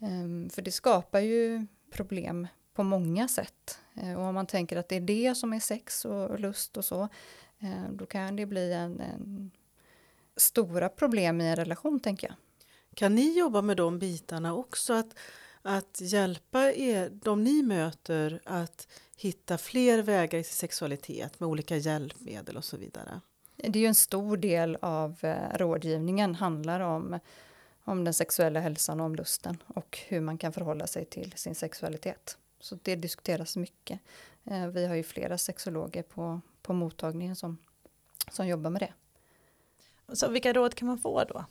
Ehm, 0.01 0.51
för 0.51 0.63
det 0.63 0.73
skapar 0.73 1.21
ju 1.21 1.67
problem 1.91 2.47
på 2.75 2.83
många 2.83 3.29
sätt. 3.29 3.79
Eh, 3.95 4.15
och 4.15 4.23
om 4.23 4.35
man 4.35 4.47
tänker 4.47 4.77
att 4.77 4.89
det 4.89 4.97
är 4.97 5.01
det 5.01 5.35
som 5.35 5.53
är 5.53 5.61
sex 5.61 6.05
och 6.05 6.41
lust 6.41 6.77
och 6.77 6.85
så, 6.85 7.09
då 7.91 8.07
kan 8.07 8.37
det 8.37 8.47
bli 8.47 8.73
en, 8.73 9.01
en 9.01 9.51
stora 10.37 10.89
problem 10.89 11.41
i 11.41 11.49
en 11.49 11.57
relation, 11.57 12.01
tänker 12.01 12.27
jag. 12.27 12.37
Kan 12.95 13.15
ni 13.15 13.39
jobba 13.39 13.63
med 13.63 13.77
de 13.77 13.99
bitarna 13.99 14.55
också? 14.55 14.93
Att, 14.93 15.19
att 15.63 16.01
hjälpa 16.01 16.73
er, 16.73 17.11
de 17.11 17.45
ni 17.45 17.63
möter 17.63 18.41
att 18.45 18.89
hitta 19.17 19.59
fler 19.59 20.03
vägar 20.03 20.39
i 20.39 20.45
sin 20.45 20.55
sexualitet 20.55 21.41
med 21.41 21.49
olika 21.49 21.77
hjälpmedel 21.77 22.57
och 22.57 22.65
så 22.65 22.77
vidare? 22.77 23.21
Det 23.57 23.79
är 23.79 23.83
ju 23.83 23.87
en 23.87 23.95
stor 23.95 24.37
del 24.37 24.79
av 24.83 25.17
eh, 25.21 25.57
rådgivningen 25.59 26.35
handlar 26.35 26.81
om, 26.81 27.19
om 27.89 28.05
den 28.05 28.15
sexuella 28.15 28.61
hälsan 28.61 29.01
och 29.01 29.07
om 29.07 29.15
lusten 29.15 29.63
och 29.67 29.99
hur 30.09 30.21
man 30.21 30.39
kan 30.39 30.53
förhålla 30.53 30.87
sig 30.87 31.05
till 31.05 31.33
sin 31.37 31.55
sexualitet. 31.55 32.39
Så 32.61 32.79
det 32.83 32.97
diskuteras 32.97 33.57
mycket. 33.57 34.01
Eh, 34.45 34.67
vi 34.67 34.87
har 34.87 34.95
ju 34.95 35.03
flera 35.03 35.39
sexologer 35.39 36.03
på, 36.03 36.41
på 36.63 36.73
mottagningen 36.73 37.37
som, 37.37 37.59
som 38.31 38.47
jobbar 38.47 38.71
med 38.71 38.83
det. 38.83 38.93
Så 40.15 40.29
vilka 40.29 40.53
råd 40.53 40.75
kan 40.75 40.89
man 40.89 40.99
få 40.99 41.25
då? 41.25 41.45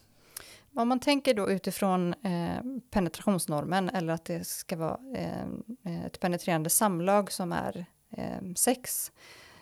Om 0.76 0.88
man 0.88 1.00
tänker 1.00 1.34
då 1.34 1.50
utifrån 1.50 2.14
eh, 2.14 2.62
penetrationsnormen 2.90 3.90
eller 3.90 4.14
att 4.14 4.26
det 4.26 4.48
ska 4.48 4.76
vara 4.76 5.00
eh, 5.16 6.06
ett 6.06 6.20
penetrerande 6.20 6.70
samlag 6.70 7.32
som 7.32 7.52
är 7.52 7.86
eh, 8.10 8.54
sex, 8.56 9.12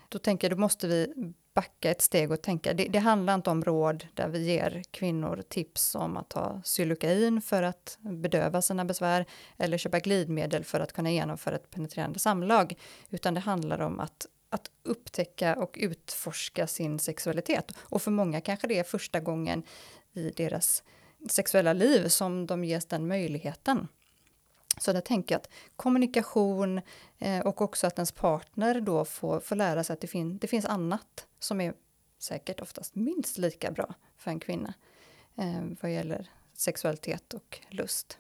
då 0.10 0.20
tänker 0.20 0.50
jag 0.50 0.58
då 0.58 0.62
måste 0.62 0.88
vi 0.88 1.34
backa 1.56 1.92
ett 1.92 2.02
steg 2.02 2.32
och 2.32 2.42
tänka, 2.42 2.74
det, 2.74 2.88
det, 2.88 3.00
handlar 3.00 3.36
inte 3.36 3.50
om 3.50 3.64
råd 3.64 4.08
där 4.14 4.28
vi 4.28 4.46
ger 4.46 4.84
kvinnor 4.92 5.44
tips 5.50 5.96
om 5.96 6.18
att 6.18 6.30
ta 6.30 6.62
Xylocain 6.64 7.42
för 7.42 7.64
att 7.64 7.98
bedöva 8.02 8.62
sina 8.62 8.86
besvär 8.86 9.26
eller 9.58 9.78
köpa 9.78 10.00
glidmedel 10.00 10.64
för 10.64 10.80
att 10.80 10.94
kunna 10.94 11.12
genomföra 11.12 11.56
ett 11.56 11.72
penetrerande 11.72 12.20
samlag, 12.20 12.80
utan 13.10 13.34
det 13.34 13.40
handlar 13.40 13.82
om 13.82 14.00
att 14.00 14.28
att 14.50 14.72
upptäcka 14.84 15.56
och 15.56 15.76
utforska 15.80 16.68
sin 16.68 17.00
sexualitet. 17.00 17.72
Och 17.78 18.02
för 18.02 18.12
många 18.12 18.42
kanske 18.42 18.68
det 18.68 18.80
är 18.80 18.84
första 18.84 19.20
gången 19.20 19.64
i 20.14 20.30
deras 20.30 20.84
sexuella 21.30 21.74
liv 21.74 22.08
som 22.08 22.46
de 22.46 22.64
ges 22.64 22.86
den 22.86 23.08
möjligheten. 23.08 23.88
Så 24.78 24.94
där 24.94 25.02
tänker 25.02 25.36
jag 25.36 25.40
att 25.40 25.50
kommunikation 25.76 26.82
eh, 27.18 27.40
och 27.40 27.62
också 27.62 27.88
att 27.88 27.98
ens 27.98 28.12
partner 28.12 28.82
då 28.82 29.06
får, 29.06 29.40
får 29.40 29.56
lära 29.56 29.84
sig 29.84 29.94
att 29.94 30.02
det, 30.02 30.08
fin 30.08 30.38
det 30.38 30.48
finns 30.48 30.66
annat 30.66 31.28
som 31.40 31.62
är 31.62 31.74
säkert 32.20 32.60
oftast 32.60 32.96
minst 32.96 33.38
lika 33.38 33.72
bra 33.72 33.94
för 34.18 34.32
en 34.32 34.40
kvinna 34.40 34.74
eh, 35.36 35.64
vad 35.82 35.94
gäller 35.94 36.30
sexualitet 36.54 37.34
och 37.34 37.60
lust. 37.70 38.20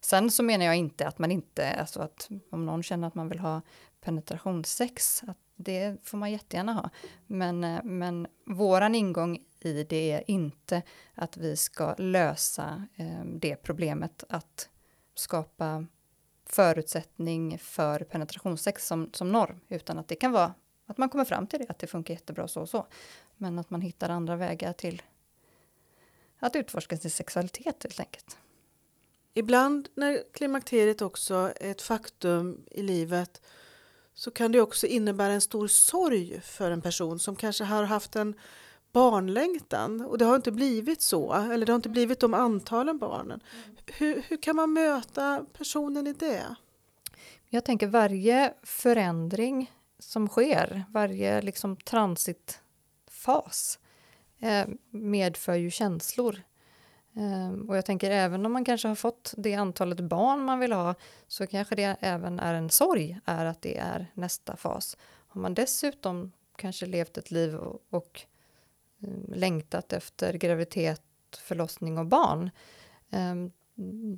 Sen 0.00 0.30
så 0.30 0.42
menar 0.42 0.64
jag 0.64 0.76
inte 0.76 1.06
att 1.06 1.18
man 1.18 1.30
inte, 1.30 1.72
alltså 1.72 2.00
att 2.00 2.28
om 2.50 2.66
någon 2.66 2.82
känner 2.82 3.08
att 3.08 3.14
man 3.14 3.28
vill 3.28 3.38
ha 3.38 3.62
penetrationssex, 4.00 5.22
att 5.26 5.38
det 5.56 5.96
får 6.02 6.18
man 6.18 6.32
jättegärna 6.32 6.72
ha. 6.72 6.90
Men, 7.26 7.64
eh, 7.64 7.82
men 7.84 8.26
våran 8.44 8.94
ingång 8.94 9.38
i 9.60 9.84
det 9.84 10.12
är 10.12 10.30
inte 10.30 10.82
att 11.14 11.36
vi 11.36 11.56
ska 11.56 11.94
lösa 11.98 12.86
eh, 12.96 13.24
det 13.24 13.56
problemet 13.56 14.24
att 14.28 14.68
skapa 15.18 15.86
förutsättning 16.46 17.58
för 17.58 18.00
penetrationssex 18.00 18.86
som, 18.86 19.10
som 19.12 19.32
norm, 19.32 19.60
utan 19.68 19.98
att 19.98 20.08
det 20.08 20.14
kan 20.14 20.32
vara 20.32 20.54
att 20.86 20.98
man 20.98 21.08
kommer 21.08 21.24
fram 21.24 21.46
till 21.46 21.58
det, 21.58 21.66
att 21.68 21.78
det 21.78 21.86
funkar 21.86 22.14
jättebra 22.14 22.48
så 22.48 22.60
och 22.60 22.68
så. 22.68 22.86
Men 23.36 23.58
att 23.58 23.70
man 23.70 23.80
hittar 23.80 24.08
andra 24.08 24.36
vägar 24.36 24.72
till 24.72 25.02
att 26.38 26.56
utforska 26.56 26.96
sin 26.96 27.10
sexualitet 27.10 27.82
helt 27.82 28.00
enkelt. 28.00 28.38
Ibland 29.34 29.88
när 29.94 30.22
klimakteriet 30.32 31.02
också 31.02 31.34
är 31.34 31.70
ett 31.70 31.82
faktum 31.82 32.64
i 32.70 32.82
livet 32.82 33.42
så 34.14 34.30
kan 34.30 34.52
det 34.52 34.60
också 34.60 34.86
innebära 34.86 35.32
en 35.32 35.40
stor 35.40 35.68
sorg 35.68 36.40
för 36.40 36.70
en 36.70 36.82
person 36.82 37.18
som 37.18 37.36
kanske 37.36 37.64
har 37.64 37.82
haft 37.82 38.16
en 38.16 38.34
barnlängtan 38.96 40.00
och 40.00 40.18
det 40.18 40.24
har 40.24 40.36
inte 40.36 40.52
blivit 40.52 41.02
så, 41.02 41.32
eller 41.32 41.66
det 41.66 41.72
har 41.72 41.76
inte 41.76 41.88
blivit 41.88 42.20
de 42.20 42.34
antalen 42.34 42.98
barnen. 42.98 43.40
Hur, 43.86 44.22
hur 44.28 44.42
kan 44.42 44.56
man 44.56 44.72
möta 44.72 45.44
personen 45.52 46.06
i 46.06 46.12
det? 46.12 46.56
Jag 47.48 47.64
tänker 47.64 47.86
varje 47.86 48.54
förändring 48.62 49.72
som 49.98 50.28
sker, 50.28 50.84
varje 50.90 51.42
liksom 51.42 51.76
transitfas 51.76 53.78
eh, 54.40 54.66
medför 54.90 55.54
ju 55.54 55.70
känslor. 55.70 56.42
Eh, 57.16 57.68
och 57.68 57.76
jag 57.76 57.84
tänker 57.84 58.10
även 58.10 58.46
om 58.46 58.52
man 58.52 58.64
kanske 58.64 58.88
har 58.88 58.94
fått 58.94 59.34
det 59.36 59.54
antalet 59.54 60.00
barn 60.00 60.42
man 60.42 60.58
vill 60.58 60.72
ha 60.72 60.94
så 61.28 61.46
kanske 61.46 61.74
det 61.74 61.96
även 62.00 62.40
är 62.40 62.54
en 62.54 62.70
sorg 62.70 63.20
är 63.24 63.44
att 63.44 63.62
det 63.62 63.78
är 63.78 64.06
nästa 64.14 64.56
fas. 64.56 64.96
Har 65.28 65.40
man 65.40 65.54
dessutom 65.54 66.32
kanske 66.56 66.86
levt 66.86 67.18
ett 67.18 67.30
liv 67.30 67.54
och, 67.54 67.82
och 67.90 68.26
Eh, 69.06 69.36
längtat 69.36 69.92
efter 69.92 70.34
graviditet, 70.34 71.02
förlossning 71.38 71.98
och 71.98 72.06
barn 72.06 72.50
ehm, 73.10 73.52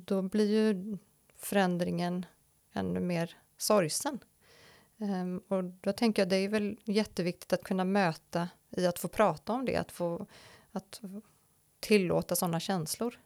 då 0.05 0.21
blir 0.21 0.49
ju 0.51 0.97
förändringen 1.37 2.25
ännu 2.73 2.99
mer 2.99 3.37
sorgsen. 3.57 4.19
Ehm, 4.97 5.41
och 5.47 5.63
då 5.63 5.91
tänker 5.91 6.21
jag 6.21 6.29
det 6.29 6.35
är 6.35 6.49
väl 6.49 6.77
jätteviktigt 6.83 7.53
att 7.53 7.63
kunna 7.63 7.83
möta 7.83 8.49
i 8.69 8.85
att 8.85 8.99
få 8.99 9.07
prata 9.07 9.53
om 9.53 9.65
det, 9.65 9.75
att 9.75 9.91
få 9.91 10.25
att 10.71 11.01
tillåta 11.79 12.35
sådana 12.35 12.59
känslor. 12.59 13.19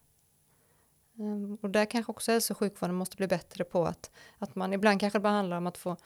Ehm, 1.18 1.58
och 1.62 1.70
där 1.70 1.84
kanske 1.84 2.12
också 2.12 2.32
hälso 2.32 2.52
och 2.52 2.58
sjukvården 2.58 2.96
måste 2.96 3.16
bli 3.16 3.26
bättre 3.26 3.64
på 3.64 3.86
att, 3.86 4.10
att 4.38 4.54
man 4.54 4.72
ibland 4.72 5.00
kanske 5.00 5.20
bara 5.20 5.32
handlar 5.32 5.56
om 5.56 5.66
att 5.66 5.78
få 5.78 5.96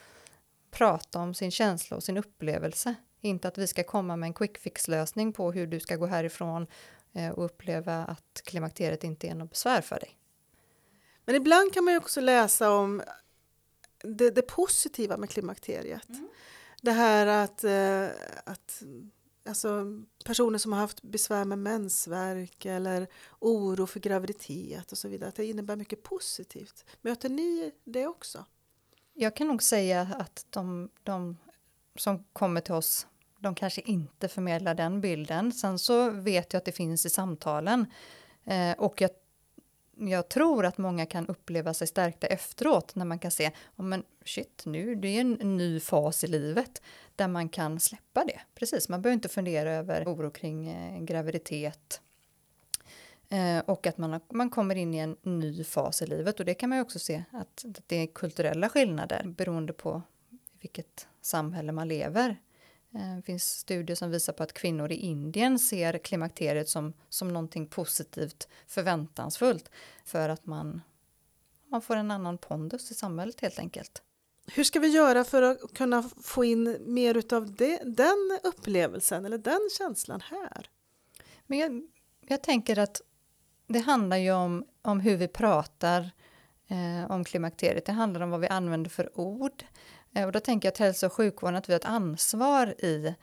prata 0.71 1.19
om 1.19 1.35
sin 1.35 1.51
känsla 1.51 1.97
och 1.97 2.03
sin 2.03 2.17
upplevelse. 2.17 2.95
Inte 3.21 3.49
att 3.49 3.59
vi 3.59 3.67
ska 3.67 3.85
komma 3.85 4.17
med 4.17 4.27
en 4.27 4.35
quick 4.35 4.59
fix 4.59 4.89
lösning 4.89 5.33
på 5.33 5.53
hur 5.53 5.67
du 5.67 5.81
ska 5.81 5.97
gå 5.97 6.07
härifrån 6.07 6.67
eh, 7.13 7.31
och 7.31 7.45
uppleva 7.45 8.05
att 8.05 8.43
klimakteriet 8.45 9.05
inte 9.05 9.29
är 9.29 9.35
något 9.35 9.51
besvär 9.51 9.81
för 9.81 10.01
dig. 10.01 10.19
Men 11.25 11.35
ibland 11.35 11.75
kan 11.75 11.85
man 11.85 11.95
ju 11.95 11.99
också 11.99 12.21
läsa 12.21 12.71
om 12.71 13.03
det, 14.03 14.31
det 14.31 14.43
positiva 14.43 15.17
med 15.17 15.31
klimakteriet. 15.31 16.09
Mm. 16.09 16.29
Det 16.83 16.93
här 16.93 17.27
att, 17.27 17.65
eh, 17.65 18.07
att 18.45 18.83
alltså, 19.49 19.85
personer 20.25 20.59
som 20.59 20.73
har 20.73 20.81
haft 20.81 21.03
besvär 21.03 21.45
med 21.45 21.59
mensvärk 21.59 22.65
eller 22.65 23.07
oro 23.39 23.87
för 23.87 24.01
graviditet 24.01 24.93
och 24.93 24.99
så 24.99 25.09
vidare, 25.09 25.29
att 25.29 25.35
det 25.35 25.47
innebär 25.47 25.77
mycket 25.77 26.03
positivt. 26.03 26.85
Möter 27.01 27.29
ni 27.29 27.73
det 27.85 28.07
också? 28.07 28.45
Jag 29.15 29.37
kan 29.37 29.49
nog 29.49 29.63
säga 29.63 30.09
att 30.19 30.47
de, 30.51 30.91
de 31.03 31.37
som 32.01 32.25
kommer 32.33 32.61
till 32.61 32.75
oss, 32.75 33.07
de 33.39 33.55
kanske 33.55 33.81
inte 33.81 34.29
förmedlar 34.29 34.75
den 34.75 35.01
bilden. 35.01 35.53
Sen 35.53 35.79
så 35.79 36.11
vet 36.11 36.53
jag 36.53 36.59
att 36.59 36.65
det 36.65 36.73
finns 36.73 37.07
i 37.07 37.11
samtalen 37.11 37.87
eh, 38.45 38.73
och 38.73 39.01
jag 39.01 39.11
jag 40.01 40.29
tror 40.29 40.67
att 40.67 40.79
många 40.79 41.07
kan 41.07 41.27
uppleva 41.27 41.75
sig 41.75 41.87
stärkta 41.87 42.27
efteråt 42.27 42.95
när 42.95 43.05
man 43.05 43.19
kan 43.19 43.31
se, 43.31 43.51
oh, 43.77 43.85
men 43.85 44.05
shit, 44.25 44.63
nu 44.67 44.95
det 44.95 45.09
är 45.09 45.21
en 45.21 45.33
ny 45.33 45.81
fas 45.81 46.25
i 46.25 46.27
livet 46.27 46.83
där 47.17 47.29
man 47.29 47.49
kan 47.49 47.81
släppa 47.81 48.25
det. 48.25 48.41
Precis, 48.55 48.89
man 48.89 49.03
behöver 49.03 49.15
inte 49.15 49.29
fundera 49.29 49.73
över 49.73 50.05
oro 50.05 50.31
kring 50.31 50.69
eh, 50.69 51.01
graviditet. 51.01 52.01
Eh, 53.29 53.59
och 53.59 53.87
att 53.87 53.99
man, 53.99 54.21
man 54.33 54.51
kommer 54.51 54.75
in 54.75 54.95
i 54.95 54.99
en 54.99 55.17
ny 55.23 55.65
fas 55.65 56.03
i 56.03 56.07
livet 56.07 56.41
och 56.41 56.47
det 56.47 56.55
kan 56.55 56.69
man 56.69 56.79
ju 56.79 56.83
också 56.83 56.99
se 56.99 57.25
att, 57.33 57.65
att 57.65 57.83
det 57.87 57.97
är 57.97 58.07
kulturella 58.07 58.69
skillnader 58.69 59.23
beroende 59.27 59.73
på 59.73 60.03
vilket 60.61 61.09
samhälle 61.21 61.73
man 61.73 61.89
lever. 61.89 62.37
Eh, 62.95 63.17
det 63.17 63.23
finns 63.23 63.45
studier 63.45 63.97
som 63.97 64.11
visar 64.11 64.33
på 64.33 64.43
att 64.43 64.53
kvinnor 64.53 64.93
i 64.93 64.95
Indien 64.95 65.59
ser 65.59 65.99
klimakteriet 65.99 66.69
som, 66.69 66.93
som 67.09 67.29
någonting 67.29 67.67
positivt, 67.67 68.49
förväntansfullt, 68.67 69.71
för 70.05 70.29
att 70.29 70.47
man 70.47 70.81
man 71.71 71.83
får 71.83 71.97
en 71.97 72.11
annan 72.11 72.39
pondus 72.39 72.91
i 72.91 72.95
samhället 72.95 73.41
helt 73.41 73.59
enkelt. 73.59 74.03
Hur 74.47 74.65
ska 74.65 74.81
vi 74.81 74.89
göra 74.89 75.25
för 75.25 75.43
att 75.43 75.75
kunna 75.75 76.03
få 76.23 76.45
in 76.45 76.77
mer 76.81 77.15
utav 77.15 77.55
det, 77.55 77.81
den 77.85 78.39
upplevelsen 78.43 79.25
eller 79.25 79.39
den 79.39 79.69
känslan 79.79 80.21
här? 80.21 80.71
Men 81.47 81.59
jag, 81.59 81.83
jag 82.29 82.43
tänker 82.43 82.79
att 82.79 83.03
det 83.67 83.79
handlar 83.79 84.17
ju 84.17 84.33
om, 84.33 84.65
om 84.83 85.01
hur 85.01 85.17
vi 85.17 85.29
pratar 85.29 86.11
eh, 86.69 87.11
om 87.11 87.25
klimakteriet. 87.25 87.85
Det 87.85 87.93
handlar 87.93 88.21
om 88.21 88.31
vad 88.31 88.41
vi 88.41 88.49
använder 88.49 88.91
för 88.91 89.19
ord. 89.19 89.65
Eh, 90.15 90.27
och 90.27 90.33
då 90.33 90.41
tänker 90.41 90.69
jag 90.69 90.73
att 90.73 90.79
hälso 90.79 91.07
och 91.07 91.13
sjukvården, 91.13 91.57
att 91.57 91.69
vi 91.69 91.73
har 91.73 91.81
ett 91.81 91.85
ansvar 91.85 92.67
i 92.79 93.15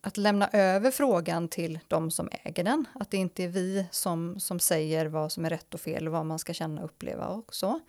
att 0.00 0.16
lämna 0.16 0.48
över 0.52 0.90
frågan 0.90 1.48
till 1.48 1.78
de 1.88 2.10
som 2.10 2.28
äger 2.44 2.64
den. 2.64 2.84
Att 2.94 3.10
det 3.10 3.16
inte 3.16 3.44
är 3.44 3.48
vi 3.48 3.86
som, 3.90 4.40
som 4.40 4.60
säger 4.60 5.06
vad 5.06 5.32
som 5.32 5.44
är 5.44 5.50
rätt 5.50 5.74
och 5.74 5.80
fel 5.80 6.06
och 6.06 6.12
vad 6.12 6.26
man 6.26 6.38
ska 6.38 6.54
känna 6.54 6.80
och 6.80 6.84
uppleva 6.84 7.28
också. 7.28 7.80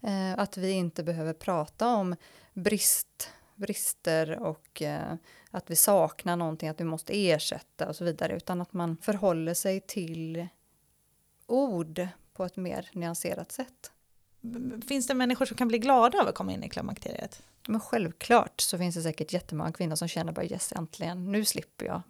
Eh, 0.00 0.38
att 0.38 0.56
vi 0.56 0.70
inte 0.70 1.02
behöver 1.02 1.32
prata 1.32 1.88
om 1.88 2.16
brist, 2.52 3.30
brister 3.54 4.38
och 4.38 4.82
eh, 4.82 5.14
att 5.50 5.70
vi 5.70 5.76
saknar 5.76 6.36
någonting, 6.36 6.68
att 6.68 6.80
vi 6.80 6.84
måste 6.84 7.28
ersätta 7.28 7.88
och 7.88 7.96
så 7.96 8.04
vidare, 8.04 8.36
utan 8.36 8.60
att 8.60 8.72
man 8.72 8.96
förhåller 8.96 9.54
sig 9.54 9.80
till 9.80 10.46
ord 11.46 12.08
på 12.32 12.44
ett 12.44 12.56
mer 12.56 12.90
nyanserat 12.92 13.52
sätt. 13.52 13.92
Finns 14.88 15.06
det 15.06 15.14
människor 15.14 15.46
som 15.46 15.56
kan 15.56 15.68
bli 15.68 15.78
glada 15.78 16.20
av 16.20 16.28
att 16.28 16.34
komma 16.34 16.52
in 16.52 16.64
i 16.64 16.68
klimakteriet? 16.68 17.42
Men 17.68 17.80
självklart 17.80 18.60
så 18.60 18.78
finns 18.78 18.94
det 18.94 19.02
säkert 19.02 19.32
jättemånga 19.32 19.72
kvinnor 19.72 19.96
som 19.96 20.08
känner 20.08 20.32
bara 20.32 20.44
yes, 20.44 20.72
äntligen, 20.72 21.32
nu 21.32 21.44
slipper 21.44 21.86
jag 21.86 22.02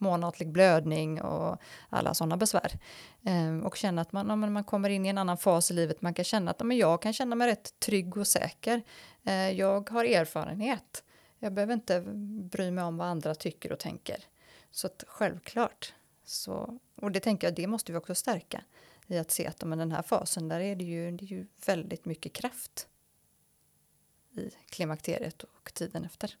månatlig 0.00 0.48
blödning 0.48 1.22
och 1.22 1.56
alla 1.88 2.14
sådana 2.14 2.36
besvär. 2.36 2.78
Ehm, 3.24 3.62
och 3.62 3.76
känna 3.76 4.02
att 4.02 4.12
man, 4.12 4.28
ja, 4.28 4.36
man 4.36 4.64
kommer 4.64 4.90
in 4.90 5.06
i 5.06 5.08
en 5.08 5.18
annan 5.18 5.38
fas 5.38 5.70
i 5.70 5.74
livet, 5.74 6.02
man 6.02 6.14
kan 6.14 6.24
känna 6.24 6.50
att 6.50 6.56
ja, 6.58 6.64
men 6.64 6.76
jag 6.76 7.02
kan 7.02 7.12
känna 7.12 7.36
mig 7.36 7.48
rätt 7.48 7.80
trygg 7.80 8.16
och 8.16 8.26
säker. 8.26 8.82
Ehm, 9.24 9.56
jag 9.56 9.90
har 9.90 10.04
erfarenhet. 10.04 11.04
Jag 11.38 11.52
behöver 11.52 11.74
inte 11.74 12.00
bry 12.50 12.70
mig 12.70 12.84
om 12.84 12.96
vad 12.96 13.08
andra 13.08 13.34
tycker 13.34 13.72
och 13.72 13.78
tänker. 13.78 14.24
Så 14.70 14.86
att 14.86 15.04
självklart. 15.06 15.94
Så, 16.24 16.78
och 16.96 17.12
det 17.12 17.20
tänker 17.20 17.46
jag, 17.46 17.54
det 17.54 17.66
måste 17.66 17.92
vi 17.92 17.98
också 17.98 18.14
stärka 18.14 18.64
i 19.10 19.18
att 19.18 19.30
se 19.30 19.46
att 19.46 19.64
men 19.64 19.78
den 19.78 19.92
här 19.92 20.02
fasen, 20.02 20.48
där 20.48 20.60
är 20.60 20.76
det 20.76 20.84
ju, 20.84 21.10
det 21.10 21.24
är 21.24 21.28
ju 21.28 21.46
väldigt 21.66 22.04
mycket 22.04 22.32
kraft 22.32 22.88
i 24.30 24.50
klimakteriet 24.68 25.42
och 25.42 25.74
tiden 25.74 26.04
efter. 26.04 26.36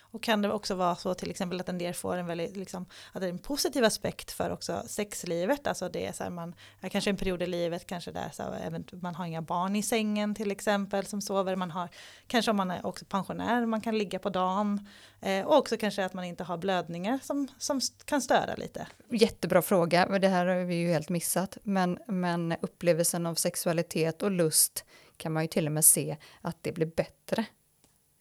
Och 0.00 0.22
kan 0.22 0.42
det 0.42 0.52
också 0.52 0.74
vara 0.74 0.96
så 0.96 1.14
till 1.14 1.30
exempel 1.30 1.60
att 1.60 1.68
en 1.68 1.78
del 1.78 1.94
får 1.94 2.16
en 2.16 2.26
väldigt, 2.26 2.56
liksom, 2.56 2.86
att 3.12 3.20
det 3.20 3.26
är 3.26 3.30
en 3.30 3.38
positiv 3.38 3.84
aspekt 3.84 4.32
för 4.32 4.50
också 4.50 4.82
sexlivet, 4.86 5.66
alltså 5.66 5.88
det 5.88 6.06
är 6.06 6.12
så 6.12 6.22
här 6.22 6.30
man, 6.30 6.54
kanske 6.90 7.10
en 7.10 7.16
period 7.16 7.42
i 7.42 7.46
livet, 7.46 7.86
kanske 7.86 8.10
där 8.12 8.30
så 8.32 8.42
här, 8.42 8.82
man 9.02 9.14
har 9.14 9.26
inga 9.26 9.42
barn 9.42 9.76
i 9.76 9.82
sängen 9.82 10.34
till 10.34 10.50
exempel 10.50 11.06
som 11.06 11.20
sover, 11.20 11.56
man 11.56 11.70
har, 11.70 11.88
kanske 12.26 12.50
om 12.50 12.56
man 12.56 12.70
är 12.70 12.86
också 12.86 13.04
pensionär, 13.04 13.66
man 13.66 13.80
kan 13.80 13.98
ligga 13.98 14.18
på 14.18 14.30
dagen, 14.30 14.88
eh, 15.20 15.46
och 15.46 15.56
också 15.56 15.76
kanske 15.76 16.04
att 16.04 16.14
man 16.14 16.24
inte 16.24 16.44
har 16.44 16.56
blödningar 16.56 17.18
som, 17.22 17.48
som 17.58 17.80
kan 18.04 18.22
störa 18.22 18.54
lite. 18.54 18.86
Jättebra 19.10 19.62
fråga, 19.62 20.18
det 20.18 20.28
här 20.28 20.46
har 20.46 20.64
vi 20.64 20.74
ju 20.74 20.88
helt 20.88 21.08
missat, 21.08 21.58
men, 21.62 21.98
men 22.06 22.54
upplevelsen 22.60 23.26
av 23.26 23.34
sexualitet 23.34 24.22
och 24.22 24.30
lust 24.30 24.84
kan 25.16 25.32
man 25.32 25.42
ju 25.42 25.48
till 25.48 25.66
och 25.66 25.72
med 25.72 25.84
se 25.84 26.16
att 26.40 26.56
det 26.60 26.72
blir 26.72 26.86
bättre 26.86 27.44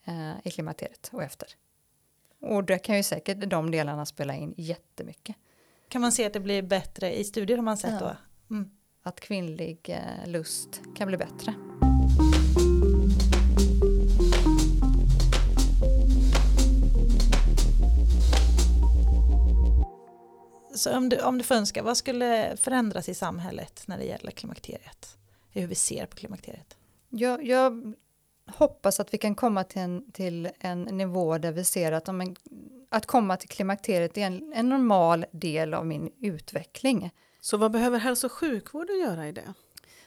eh, 0.06 0.34
i 0.44 0.52
klimakteriet 0.52 1.10
och 1.14 1.24
efter. 1.24 1.50
Och 2.40 2.64
det 2.64 2.80
kan 2.80 2.98
ju 2.98 3.04
säkert 3.04 3.50
de 3.50 3.72
delarna 3.72 4.06
spela 4.06 4.36
in 4.36 4.54
jättemycket. 4.58 5.36
Kan 5.88 6.02
man 6.02 6.12
se 6.12 6.26
att 6.26 6.34
det 6.34 6.40
blir 6.40 6.62
bättre 6.62 7.20
i 7.20 7.24
studier 7.24 7.58
har 7.58 7.64
man 7.64 7.78
sett 7.78 8.02
ja. 8.02 8.16
då? 8.48 8.56
Mm. 8.56 8.70
Att 9.04 9.20
kvinnlig 9.20 9.90
eh, 9.90 10.30
lust 10.30 10.82
kan 10.96 11.08
bli 11.08 11.18
bättre. 11.18 11.54
Så 20.76 20.98
om 20.98 21.10
du, 21.10 21.22
om 21.22 21.38
du 21.38 21.44
får 21.44 21.56
önska, 21.56 21.84
vad 21.84 21.98
skulle 21.98 22.58
förändras 22.58 23.10
i 23.10 23.14
samhället 23.16 23.84
när 23.86 23.98
det 23.98 24.04
gäller 24.04 24.32
klimakteriet? 24.32 25.18
Hur 25.52 25.68
vi 25.68 25.76
ser 25.76 26.06
på 26.06 26.16
klimakteriet? 26.16 26.78
Jag, 27.10 27.46
jag 27.46 27.94
hoppas 28.46 29.00
att 29.00 29.14
vi 29.14 29.18
kan 29.18 29.36
komma 29.36 29.64
till 29.64 29.82
en, 29.82 30.12
till 30.12 30.50
en 30.60 30.82
nivå 30.82 31.38
där 31.38 31.52
vi 31.52 31.64
ser 31.64 31.92
att 31.92 32.08
en, 32.08 32.36
att 32.90 33.06
komma 33.06 33.38
till 33.38 33.50
klimakteriet 33.50 34.18
är 34.18 34.22
en, 34.22 34.54
en 34.56 34.70
normal 34.70 35.26
del 35.32 35.74
av 35.74 35.86
min 35.86 36.12
utveckling. 36.20 37.12
Så 37.40 37.58
vad 37.58 37.72
behöver 37.72 38.00
hälso 38.00 38.28
och 38.28 38.32
sjukvården 38.32 39.00
göra 39.00 39.28
i 39.28 39.32
det? 39.32 39.54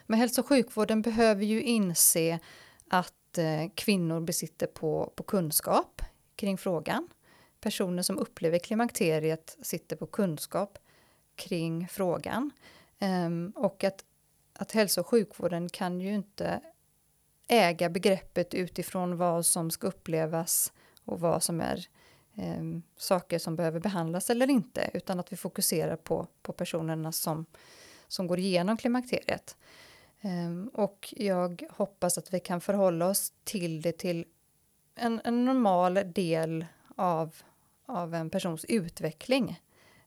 Men 0.07 0.19
hälso 0.19 0.41
och 0.41 0.49
sjukvården 0.49 1.03
behöver 1.03 1.45
ju 1.45 1.63
inse 1.63 2.39
att 2.89 3.39
eh, 3.39 3.71
kvinnor 3.75 4.21
besitter 4.21 4.67
på, 4.67 5.13
på 5.17 5.23
kunskap 5.23 6.03
kring 6.37 6.59
frågan. 6.59 7.09
Personer 7.61 8.03
som 8.03 8.19
upplever 8.19 8.59
klimakteriet 8.59 9.57
sitter 9.63 9.97
på 9.97 10.07
kunskap 10.07 10.79
kring 11.37 11.89
frågan. 11.89 12.51
Um, 13.01 13.51
och 13.57 13.85
att, 13.85 14.05
att 14.53 14.73
hälso 14.73 15.01
och 15.01 15.07
sjukvården 15.07 15.69
kan 15.69 16.01
ju 16.01 16.15
inte 16.15 16.61
äga 17.49 17.89
begreppet 17.89 18.55
utifrån 18.55 19.17
vad 19.17 19.47
som 19.47 19.71
ska 19.71 19.87
upplevas 19.87 20.73
och 21.05 21.21
vad 21.21 21.43
som 21.43 21.61
är 21.61 21.87
eh, 22.35 22.63
saker 22.97 23.39
som 23.39 23.57
behöver 23.57 23.81
behandlas 23.81 24.31
eller 24.31 24.51
inte, 24.51 24.91
utan 24.95 25.21
att 25.21 25.33
vi 25.33 25.37
fokuserar 25.37 25.97
på, 25.97 26.27
på 26.43 26.53
personerna 26.53 27.13
som, 27.13 27.47
som 28.09 28.27
går 28.27 28.39
igenom 28.39 28.77
klimakteriet. 28.77 29.57
Eh, 30.21 30.81
och 30.81 31.15
jag 31.17 31.63
hoppas 31.71 32.19
att 32.19 32.35
vi 32.35 32.41
kan 32.41 32.61
förhålla 32.61 33.07
oss 33.07 33.33
till 33.45 33.83
det 33.83 33.93
till 33.93 34.25
en, 34.95 35.21
en 35.25 35.45
normal 35.45 35.95
del 35.95 36.67
av, 36.97 37.35
av 37.87 38.15
en 38.15 38.31
persons 38.31 38.65
utveckling. 38.65 39.61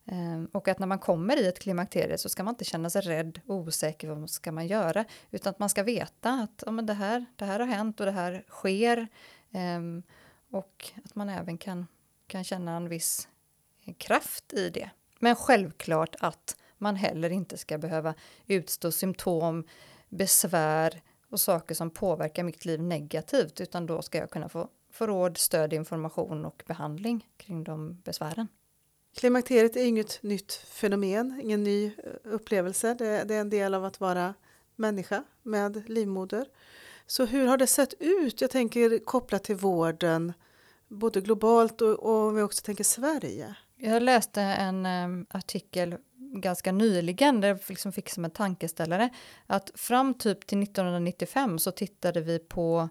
Ehm, 0.08 0.50
och 0.54 0.68
att 0.68 0.80
när 0.80 0.88
man 0.88 1.00
kommer 1.00 1.38
i 1.38 1.48
ett 1.48 1.60
klimakterie 1.60 2.18
så 2.18 2.30
ska 2.30 2.44
man 2.44 2.54
inte 2.54 2.66
känna 2.66 2.90
sig 2.90 3.02
rädd 3.02 3.40
och 3.48 3.56
osäker 3.56 4.08
vad 4.08 4.30
ska 4.30 4.52
man 4.52 4.68
göra, 4.68 5.06
utan 5.32 5.52
att 5.52 5.60
man 5.60 5.70
ska 5.70 5.84
veta 5.84 6.30
att 6.30 6.64
ja, 6.66 6.72
men 6.72 6.86
det, 6.86 6.94
här, 6.94 7.26
det 7.36 7.46
här 7.46 7.60
har 7.60 7.68
hänt 7.68 8.00
och 8.00 8.06
det 8.06 8.12
här 8.12 8.46
sker. 8.48 9.08
Um, 9.52 10.04
och 10.52 10.92
att 11.06 11.16
man 11.16 11.30
även 11.30 11.58
kan, 11.58 11.88
kan 12.28 12.44
känna 12.44 12.76
en 12.76 12.90
viss 12.90 13.28
eh, 13.86 13.94
kraft 13.94 14.54
i 14.54 14.70
det. 14.70 14.90
Men 15.20 15.36
självklart 15.36 16.16
att 16.20 16.58
man 16.78 16.96
heller 16.96 17.30
inte 17.30 17.58
ska 17.58 17.78
behöva 17.78 18.14
utstå 18.46 18.92
symptom, 18.92 19.68
besvär 20.10 21.02
och 21.30 21.40
saker 21.40 21.76
som 21.76 21.90
påverkar 21.90 22.44
mitt 22.44 22.66
liv 22.66 22.82
negativt, 22.82 23.62
utan 23.62 23.86
då 23.86 24.02
ska 24.02 24.18
jag 24.18 24.30
kunna 24.30 24.50
få, 24.50 24.70
få 24.92 25.08
råd, 25.08 25.38
stöd, 25.38 25.74
information 25.74 26.46
och 26.46 26.64
behandling 26.68 27.28
kring 27.38 27.64
de 27.64 28.02
besvären. 28.02 28.48
Klimakteriet 29.18 29.76
är 29.76 29.86
inget 29.86 30.24
nytt 30.24 30.54
fenomen, 30.54 31.40
ingen 31.44 31.64
ny 31.64 31.86
eh, 31.86 31.92
upplevelse. 32.24 32.94
Det, 32.94 33.24
det, 33.24 33.36
är 33.36 33.42
en 33.42 33.50
del 33.50 33.74
av 33.74 33.86
att 33.86 34.00
vara 34.00 34.34
människa 34.76 35.24
med 35.44 35.90
livmoder. 35.90 36.46
Så 37.08 37.26
hur 37.26 37.48
har 37.48 37.58
det 37.58 37.68
sett 37.68 37.94
ut? 38.00 38.42
Jag 38.42 38.50
tänker 38.50 39.06
kopplat 39.06 39.44
till 39.44 39.56
vården, 39.56 40.34
både 40.88 41.22
globalt 41.22 41.82
och, 41.82 42.00
och 42.00 42.28
om 42.28 42.36
vi 42.36 42.42
också 42.42 42.62
tänker 42.66 42.84
Sverige. 42.84 43.56
Jag 43.76 44.04
läste 44.04 44.42
en 44.42 44.86
um, 44.86 45.26
artikel 45.30 45.96
ganska 46.18 46.72
nyligen 46.72 47.42
där 47.42 47.48
jag 47.48 47.60
liksom 47.68 47.92
fick 47.92 48.10
som 48.10 48.26
en 48.26 48.32
tankeställare 48.32 49.10
att 49.48 49.72
fram 49.76 50.14
typ 50.14 50.48
till 50.48 50.64
1995 50.64 51.60
så 51.60 51.72
tittade 51.72 52.22
vi 52.22 52.40
på 52.40 52.90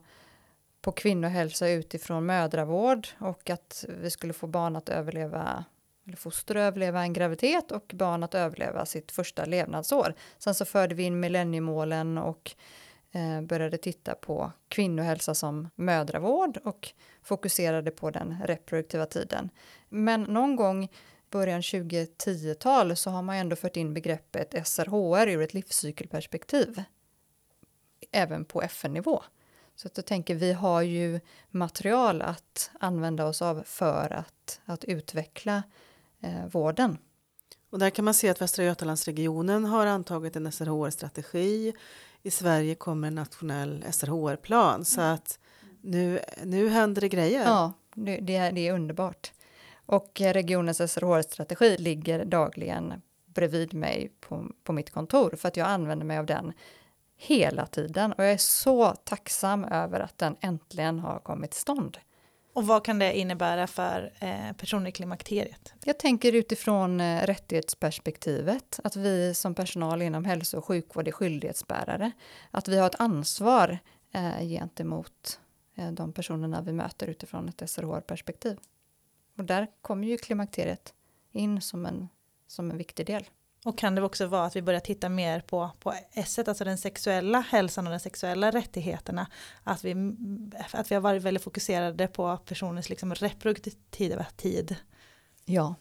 på 0.80 0.92
kvinnohälsa 0.92 1.68
utifrån 1.68 2.26
mödravård 2.26 3.08
och 3.18 3.50
att 3.50 3.84
vi 3.88 4.10
skulle 4.10 4.32
få 4.32 4.46
barn 4.46 4.76
att 4.76 4.88
överleva 4.88 5.64
eller 6.06 6.16
foster 6.16 6.54
att 6.54 6.60
överleva 6.60 7.02
en 7.02 7.12
graviditet 7.12 7.72
och 7.72 7.92
barn 7.94 8.22
att 8.22 8.34
överleva 8.34 8.86
sitt 8.86 9.12
första 9.12 9.44
levnadsår. 9.44 10.14
Sen 10.38 10.54
så 10.54 10.64
förde 10.64 10.94
vi 10.94 11.02
in 11.02 11.20
millenniemålen 11.20 12.18
och 12.18 12.54
eh, 13.12 13.42
började 13.42 13.78
titta 13.78 14.14
på 14.14 14.52
kvinnohälsa 14.68 15.34
som 15.34 15.68
mödravård 15.74 16.56
och 16.64 16.88
fokuserade 17.22 17.90
på 17.90 18.10
den 18.10 18.36
reproduktiva 18.44 19.06
tiden. 19.06 19.50
Men 19.88 20.22
någon 20.22 20.56
gång 20.56 20.88
början 21.30 21.60
2010-tal 21.60 22.96
så 22.96 23.10
har 23.10 23.22
man 23.22 23.36
ändå 23.36 23.56
fört 23.56 23.76
in 23.76 23.94
begreppet 23.94 24.66
SRHR 24.68 25.28
ur 25.28 25.42
ett 25.42 25.54
livscykelperspektiv. 25.54 26.82
Även 28.12 28.44
på 28.44 28.62
FN-nivå. 28.62 29.22
Så 29.76 29.88
att 29.88 29.96
jag 29.96 30.06
tänker, 30.06 30.34
vi 30.34 30.52
har 30.52 30.82
ju 30.82 31.20
material 31.50 32.22
att 32.22 32.70
använda 32.80 33.26
oss 33.26 33.42
av 33.42 33.62
för 33.66 34.12
att, 34.12 34.60
att 34.64 34.84
utveckla 34.84 35.62
eh, 36.20 36.46
vården. 36.46 36.98
Och 37.70 37.78
där 37.78 37.90
kan 37.90 38.04
man 38.04 38.14
se 38.14 38.28
att 38.28 38.40
Västra 38.40 38.64
Götalandsregionen 38.64 39.64
har 39.64 39.86
antagit 39.86 40.36
en 40.36 40.52
SRHR-strategi. 40.52 41.72
I 42.22 42.30
Sverige 42.30 42.74
kommer 42.74 43.08
en 43.08 43.14
nationell 43.14 43.84
SRHR-plan. 43.90 44.84
Så 44.84 45.00
att 45.00 45.38
nu, 45.80 46.20
nu 46.44 46.68
händer 46.68 47.00
det 47.00 47.08
grejer. 47.08 47.44
Ja, 47.44 47.72
det, 47.94 48.16
det, 48.16 48.36
är, 48.36 48.52
det 48.52 48.68
är 48.68 48.72
underbart. 48.72 49.32
Och 49.86 50.20
regionens 50.20 50.92
SRHR-strategi 50.92 51.78
ligger 51.78 52.24
dagligen 52.24 53.02
bredvid 53.26 53.74
mig 53.74 54.12
på, 54.20 54.46
på 54.64 54.72
mitt 54.72 54.90
kontor 54.90 55.36
för 55.36 55.48
att 55.48 55.56
jag 55.56 55.68
använder 55.68 56.06
mig 56.06 56.18
av 56.18 56.26
den 56.26 56.52
hela 57.16 57.66
tiden 57.66 58.12
och 58.12 58.24
jag 58.24 58.32
är 58.32 58.36
så 58.36 58.94
tacksam 59.04 59.64
över 59.64 60.00
att 60.00 60.18
den 60.18 60.36
äntligen 60.40 60.98
har 60.98 61.18
kommit 61.18 61.50
till 61.50 61.60
stånd. 61.60 61.98
Och 62.56 62.66
vad 62.66 62.84
kan 62.84 62.98
det 62.98 63.18
innebära 63.18 63.66
för 63.66 64.12
eh, 64.18 64.52
personer 64.52 64.88
i 64.88 64.92
klimakteriet? 64.92 65.74
Jag 65.84 65.98
tänker 65.98 66.32
utifrån 66.32 67.00
eh, 67.00 67.26
rättighetsperspektivet, 67.26 68.80
att 68.84 68.96
vi 68.96 69.34
som 69.34 69.54
personal 69.54 70.02
inom 70.02 70.24
hälso 70.24 70.58
och 70.58 70.64
sjukvård 70.64 71.08
är 71.08 71.12
skyldighetsbärare. 71.12 72.12
Att 72.50 72.68
vi 72.68 72.78
har 72.78 72.86
ett 72.86 73.00
ansvar 73.00 73.78
eh, 74.12 74.40
gentemot 74.40 75.40
eh, 75.74 75.92
de 75.92 76.12
personerna 76.12 76.62
vi 76.62 76.72
möter 76.72 77.06
utifrån 77.06 77.48
ett 77.48 77.70
SRHR-perspektiv. 77.70 78.58
Och 79.36 79.44
där 79.44 79.66
kommer 79.82 80.08
ju 80.08 80.16
klimakteriet 80.16 80.94
in 81.32 81.60
som 81.60 81.86
en, 81.86 82.08
som 82.46 82.70
en 82.70 82.78
viktig 82.78 83.06
del. 83.06 83.24
Och 83.66 83.78
kan 83.78 83.94
det 83.94 84.02
också 84.02 84.26
vara 84.26 84.44
att 84.44 84.56
vi 84.56 84.62
börjar 84.62 84.80
titta 84.80 85.08
mer 85.08 85.40
på, 85.40 85.70
på 85.80 85.94
S, 86.12 86.38
alltså 86.38 86.64
den 86.64 86.78
sexuella 86.78 87.40
hälsan 87.40 87.86
och 87.86 87.92
de 87.92 88.00
sexuella 88.00 88.50
rättigheterna. 88.50 89.26
Att 89.64 89.84
vi, 89.84 89.94
att 90.72 90.90
vi 90.90 90.94
har 90.94 91.02
varit 91.02 91.22
väldigt 91.22 91.42
fokuserade 91.42 92.06
på 92.06 92.36
personens 92.36 92.88
liksom 92.88 93.14
reproduktiva 93.14 94.24
tid. 94.36 94.76
Ja, 95.44 95.74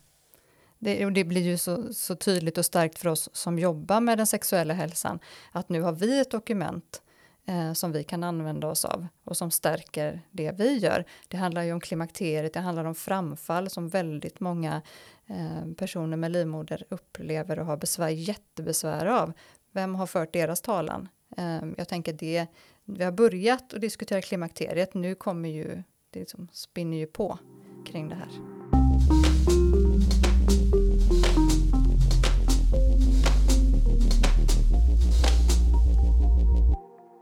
det, 0.80 1.10
det 1.10 1.24
blir 1.24 1.42
ju 1.42 1.58
så, 1.58 1.94
så, 1.94 2.16
tydligt 2.16 2.58
och 2.58 2.66
starkt 2.66 3.00
för 3.00 3.10
oss 3.10 3.30
som 3.34 3.60
jobbar 3.60 4.02
med 4.02 4.18
den 4.18 4.28
sexuella 4.28 4.74
hälsan 4.74 5.20
att 5.52 5.70
nu 5.70 5.82
har 5.82 5.92
vi 5.92 6.20
ett 6.20 6.32
dokument 6.32 7.02
eh, 7.46 7.74
som 7.74 7.92
vi 7.92 8.04
kan 8.04 8.24
använda 8.24 8.68
oss 8.68 8.86
av 8.86 9.08
och 9.24 9.38
som 9.38 9.52
stärker 9.52 10.22
det 10.32 10.52
vi 10.52 10.78
gör. 10.78 11.06
Det 11.28 11.38
handlar 11.38 11.64
ju 11.64 11.74
om 11.74 11.80
klimakteriet, 11.80 12.54
det 12.54 12.60
handlar 12.60 12.86
om 12.86 12.96
framfall 12.96 13.70
som 13.70 13.90
väldigt 13.90 14.40
många 14.40 14.82
eh, 15.28 15.74
personer 15.78 16.18
med 16.18 16.32
livmoder 16.32 16.84
upplever 16.90 17.60
och 17.60 17.66
har 17.66 17.78
besvär, 17.78 18.10
jättebesvär 18.10 19.06
av. 19.06 19.34
Vem 19.72 19.96
har 19.96 20.08
fört 20.08 20.34
deras 20.34 20.62
talan? 20.62 21.08
Eh, 21.38 21.62
jag 21.78 21.88
tänker 21.88 22.14
det, 22.14 22.48
vi 22.86 23.04
har 23.04 23.12
börjat 23.12 23.74
att 23.74 23.82
diskutera 23.82 24.22
klimakteriet, 24.22 24.94
nu 24.94 25.16
kommer 25.16 25.50
ju, 25.50 25.84
det 26.10 26.20
liksom 26.20 26.48
spinner 26.52 26.98
ju 26.98 27.08
på 27.08 27.40
kring 27.86 28.10
det 28.10 28.16
här. 28.16 28.55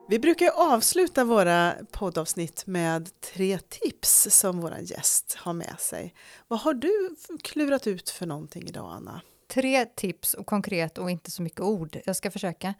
Vi 0.07 0.19
brukar 0.19 0.49
avsluta 0.55 1.23
våra 1.23 1.75
poddavsnitt 1.91 2.67
med 2.67 3.21
tre 3.21 3.57
tips 3.57 4.27
som 4.29 4.61
vår 4.61 4.77
gäst 4.79 5.35
har 5.39 5.53
med 5.53 5.75
sig. 5.79 6.13
Vad 6.47 6.59
har 6.59 6.73
du 6.73 7.15
klurat 7.43 7.87
ut 7.87 8.09
för 8.09 8.25
någonting 8.25 8.67
idag, 8.67 8.91
Anna? 8.93 9.21
Tre 9.47 9.85
tips, 9.85 10.33
och 10.33 10.45
konkret 10.45 10.97
och 10.97 11.11
inte 11.11 11.31
så 11.31 11.41
mycket 11.41 11.61
ord. 11.61 11.97
Jag 12.05 12.15
ska 12.15 12.31
försöka. 12.31 12.73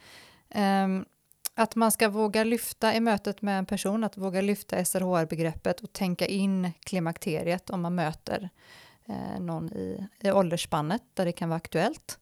Um, 0.55 1.05
att 1.55 1.75
man 1.75 1.91
ska 1.91 2.09
våga 2.09 2.43
lyfta 2.43 2.95
i 2.95 2.99
mötet 2.99 3.41
med 3.41 3.59
en 3.59 3.65
person, 3.65 4.03
att 4.03 4.17
våga 4.17 4.41
lyfta 4.41 4.85
SRHR-begreppet 4.85 5.81
och 5.81 5.93
tänka 5.93 6.25
in 6.25 6.71
klimakteriet 6.79 7.69
om 7.69 7.81
man 7.81 7.95
möter 7.95 8.49
eh, 9.05 9.39
någon 9.39 9.73
i, 9.73 10.07
i 10.19 10.31
åldersspannet 10.31 11.01
där 11.13 11.25
det 11.25 11.31
kan 11.31 11.49
vara 11.49 11.57
aktuellt. 11.57 12.19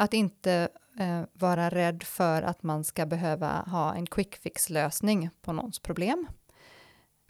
Att 0.00 0.14
inte 0.14 0.68
eh, 0.98 1.22
vara 1.32 1.68
rädd 1.68 2.02
för 2.02 2.42
att 2.42 2.62
man 2.62 2.84
ska 2.84 3.06
behöva 3.06 3.62
ha 3.62 3.94
en 3.94 4.06
quick 4.06 4.36
fix-lösning 4.36 5.30
på 5.42 5.52
någons 5.52 5.78
problem. 5.78 6.26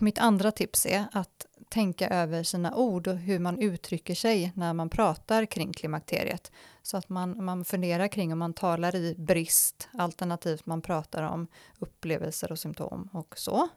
Mitt 0.00 0.18
andra 0.18 0.50
tips 0.50 0.87
är 0.87 1.04
att 1.12 1.46
tänka 1.68 2.09
över 2.09 2.42
sina 2.42 2.74
ord 2.74 3.06
och 3.09 3.16
hur 3.16 3.38
man 3.38 3.59
uttrycker 3.59 4.14
sig 4.14 4.52
när 4.54 4.74
man 4.74 4.90
pratar 4.90 5.46
kring 5.46 5.72
klimakteriet. 5.72 6.52
Så 6.83 6.96
att 6.96 7.09
man, 7.09 7.44
man 7.44 7.64
funderar 7.64 8.09
kring 8.09 8.33
om 8.33 8.38
man 8.38 8.54
talar 8.54 8.96
i 8.96 9.14
brist, 9.18 9.88
alternativt 9.92 10.66
man 10.66 10.83
pratar 10.83 11.22
om 11.22 11.46
upplevelser 11.78 12.52
och 12.52 12.59
symptom 12.59 13.09
och 13.12 13.38
så. 13.38 13.68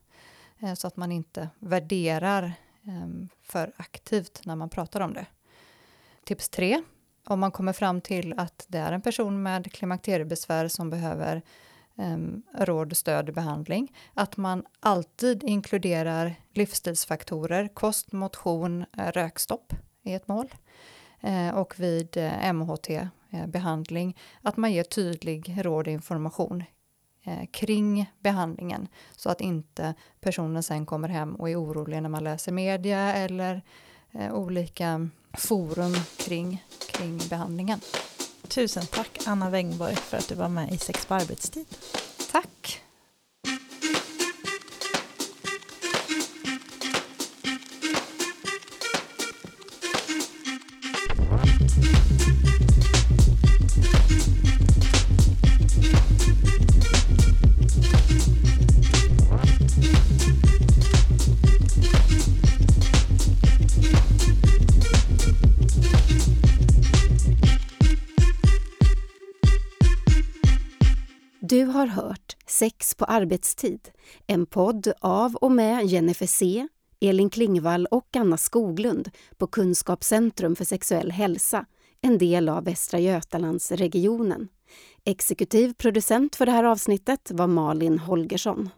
Eh, 0.60 0.74
så 0.74 0.88
att 0.88 0.98
man 0.98 1.12
inte 1.12 1.50
värderar 1.60 2.54
ehm, 2.84 3.30
för 3.42 3.74
aktivt 3.78 4.46
när 4.46 4.56
man 4.56 4.70
pratar 4.70 5.02
om 5.02 5.14
det. 5.14 5.26
Tips 6.24 6.50
tre 6.50 6.84
om 7.26 7.40
man 7.40 7.52
kommer 7.52 7.74
fram 7.74 8.02
till 8.02 8.34
att 8.38 8.66
det 8.68 8.78
är 8.78 8.92
en 8.92 9.02
person 9.02 9.44
med 9.44 9.72
klimakteriebesvär 9.72 10.68
som 10.68 10.90
behöver 10.90 11.42
um, 11.96 12.44
råd, 12.60 12.98
stöd 12.98 13.34
behandling, 13.34 13.96
att 14.14 14.38
man 14.38 14.64
alltid 14.80 15.44
inkluderar 15.44 16.36
livsstilsfaktorer, 16.54 17.68
kost, 17.68 18.12
motion, 18.12 18.86
eh, 18.98 19.12
rökstopp 19.12 19.74
i 20.04 20.14
ett 20.14 20.28
mål. 20.28 20.54
Eh, 21.24 21.56
och 21.56 21.80
vid 21.80 22.18
eh, 22.18 22.54
MHT-behandling, 22.54 24.18
att 24.42 24.58
man 24.58 24.72
ger 24.72 24.84
tydlig 24.84 25.56
råd 25.62 25.88
och 25.88 25.94
information 25.94 26.64
eh, 27.24 27.46
kring 27.52 28.12
behandlingen 28.20 28.88
så 29.16 29.30
att 29.30 29.42
inte 29.42 29.94
personen 30.22 30.64
sen 30.64 30.86
kommer 30.86 31.10
hem 31.10 31.36
och 31.36 31.50
är 31.50 31.64
orolig 31.64 32.02
när 32.02 32.10
man 32.10 32.24
läser 32.24 32.52
media 32.52 33.14
eller 33.14 33.62
olika 34.14 35.10
forum 35.34 35.96
kring, 36.18 36.64
kring 36.92 37.22
behandlingen. 37.30 37.80
Tusen 38.48 38.86
tack 38.86 39.20
Anna 39.26 39.50
Wängborg 39.50 39.96
för 39.96 40.18
att 40.18 40.28
du 40.28 40.36
var 40.36 40.50
med 40.50 40.74
i 40.74 40.78
Sex 40.78 41.06
på 41.06 41.14
arbetstid. 41.14 41.66
Tack. 42.32 42.83
Har 71.88 72.04
hört 72.04 72.38
Sex 72.48 72.96
på 72.96 73.06
arbetstid, 73.06 73.90
en 74.28 74.46
podd 74.46 74.94
av 75.00 75.36
och 75.36 75.52
med 75.52 75.86
Jennifer 75.86 76.26
C, 76.26 76.68
Elin 77.02 77.30
Klingvall 77.30 77.86
och 77.86 78.16
Anna 78.16 78.38
Skoglund 78.38 79.10
på 79.38 79.48
Kunskapscentrum 79.48 80.56
för 80.56 80.66
sexuell 80.66 81.12
hälsa, 81.12 81.66
en 82.02 82.18
del 82.18 82.50
av 82.50 82.64
Västra 82.64 83.00
Götalandsregionen. 83.00 84.48
Exekutiv 85.06 85.74
producent 85.74 86.36
för 86.36 86.46
det 86.46 86.52
här 86.52 86.64
avsnittet 86.64 87.32
var 87.34 87.48
Malin 87.48 88.00
Holgersson. 88.00 88.70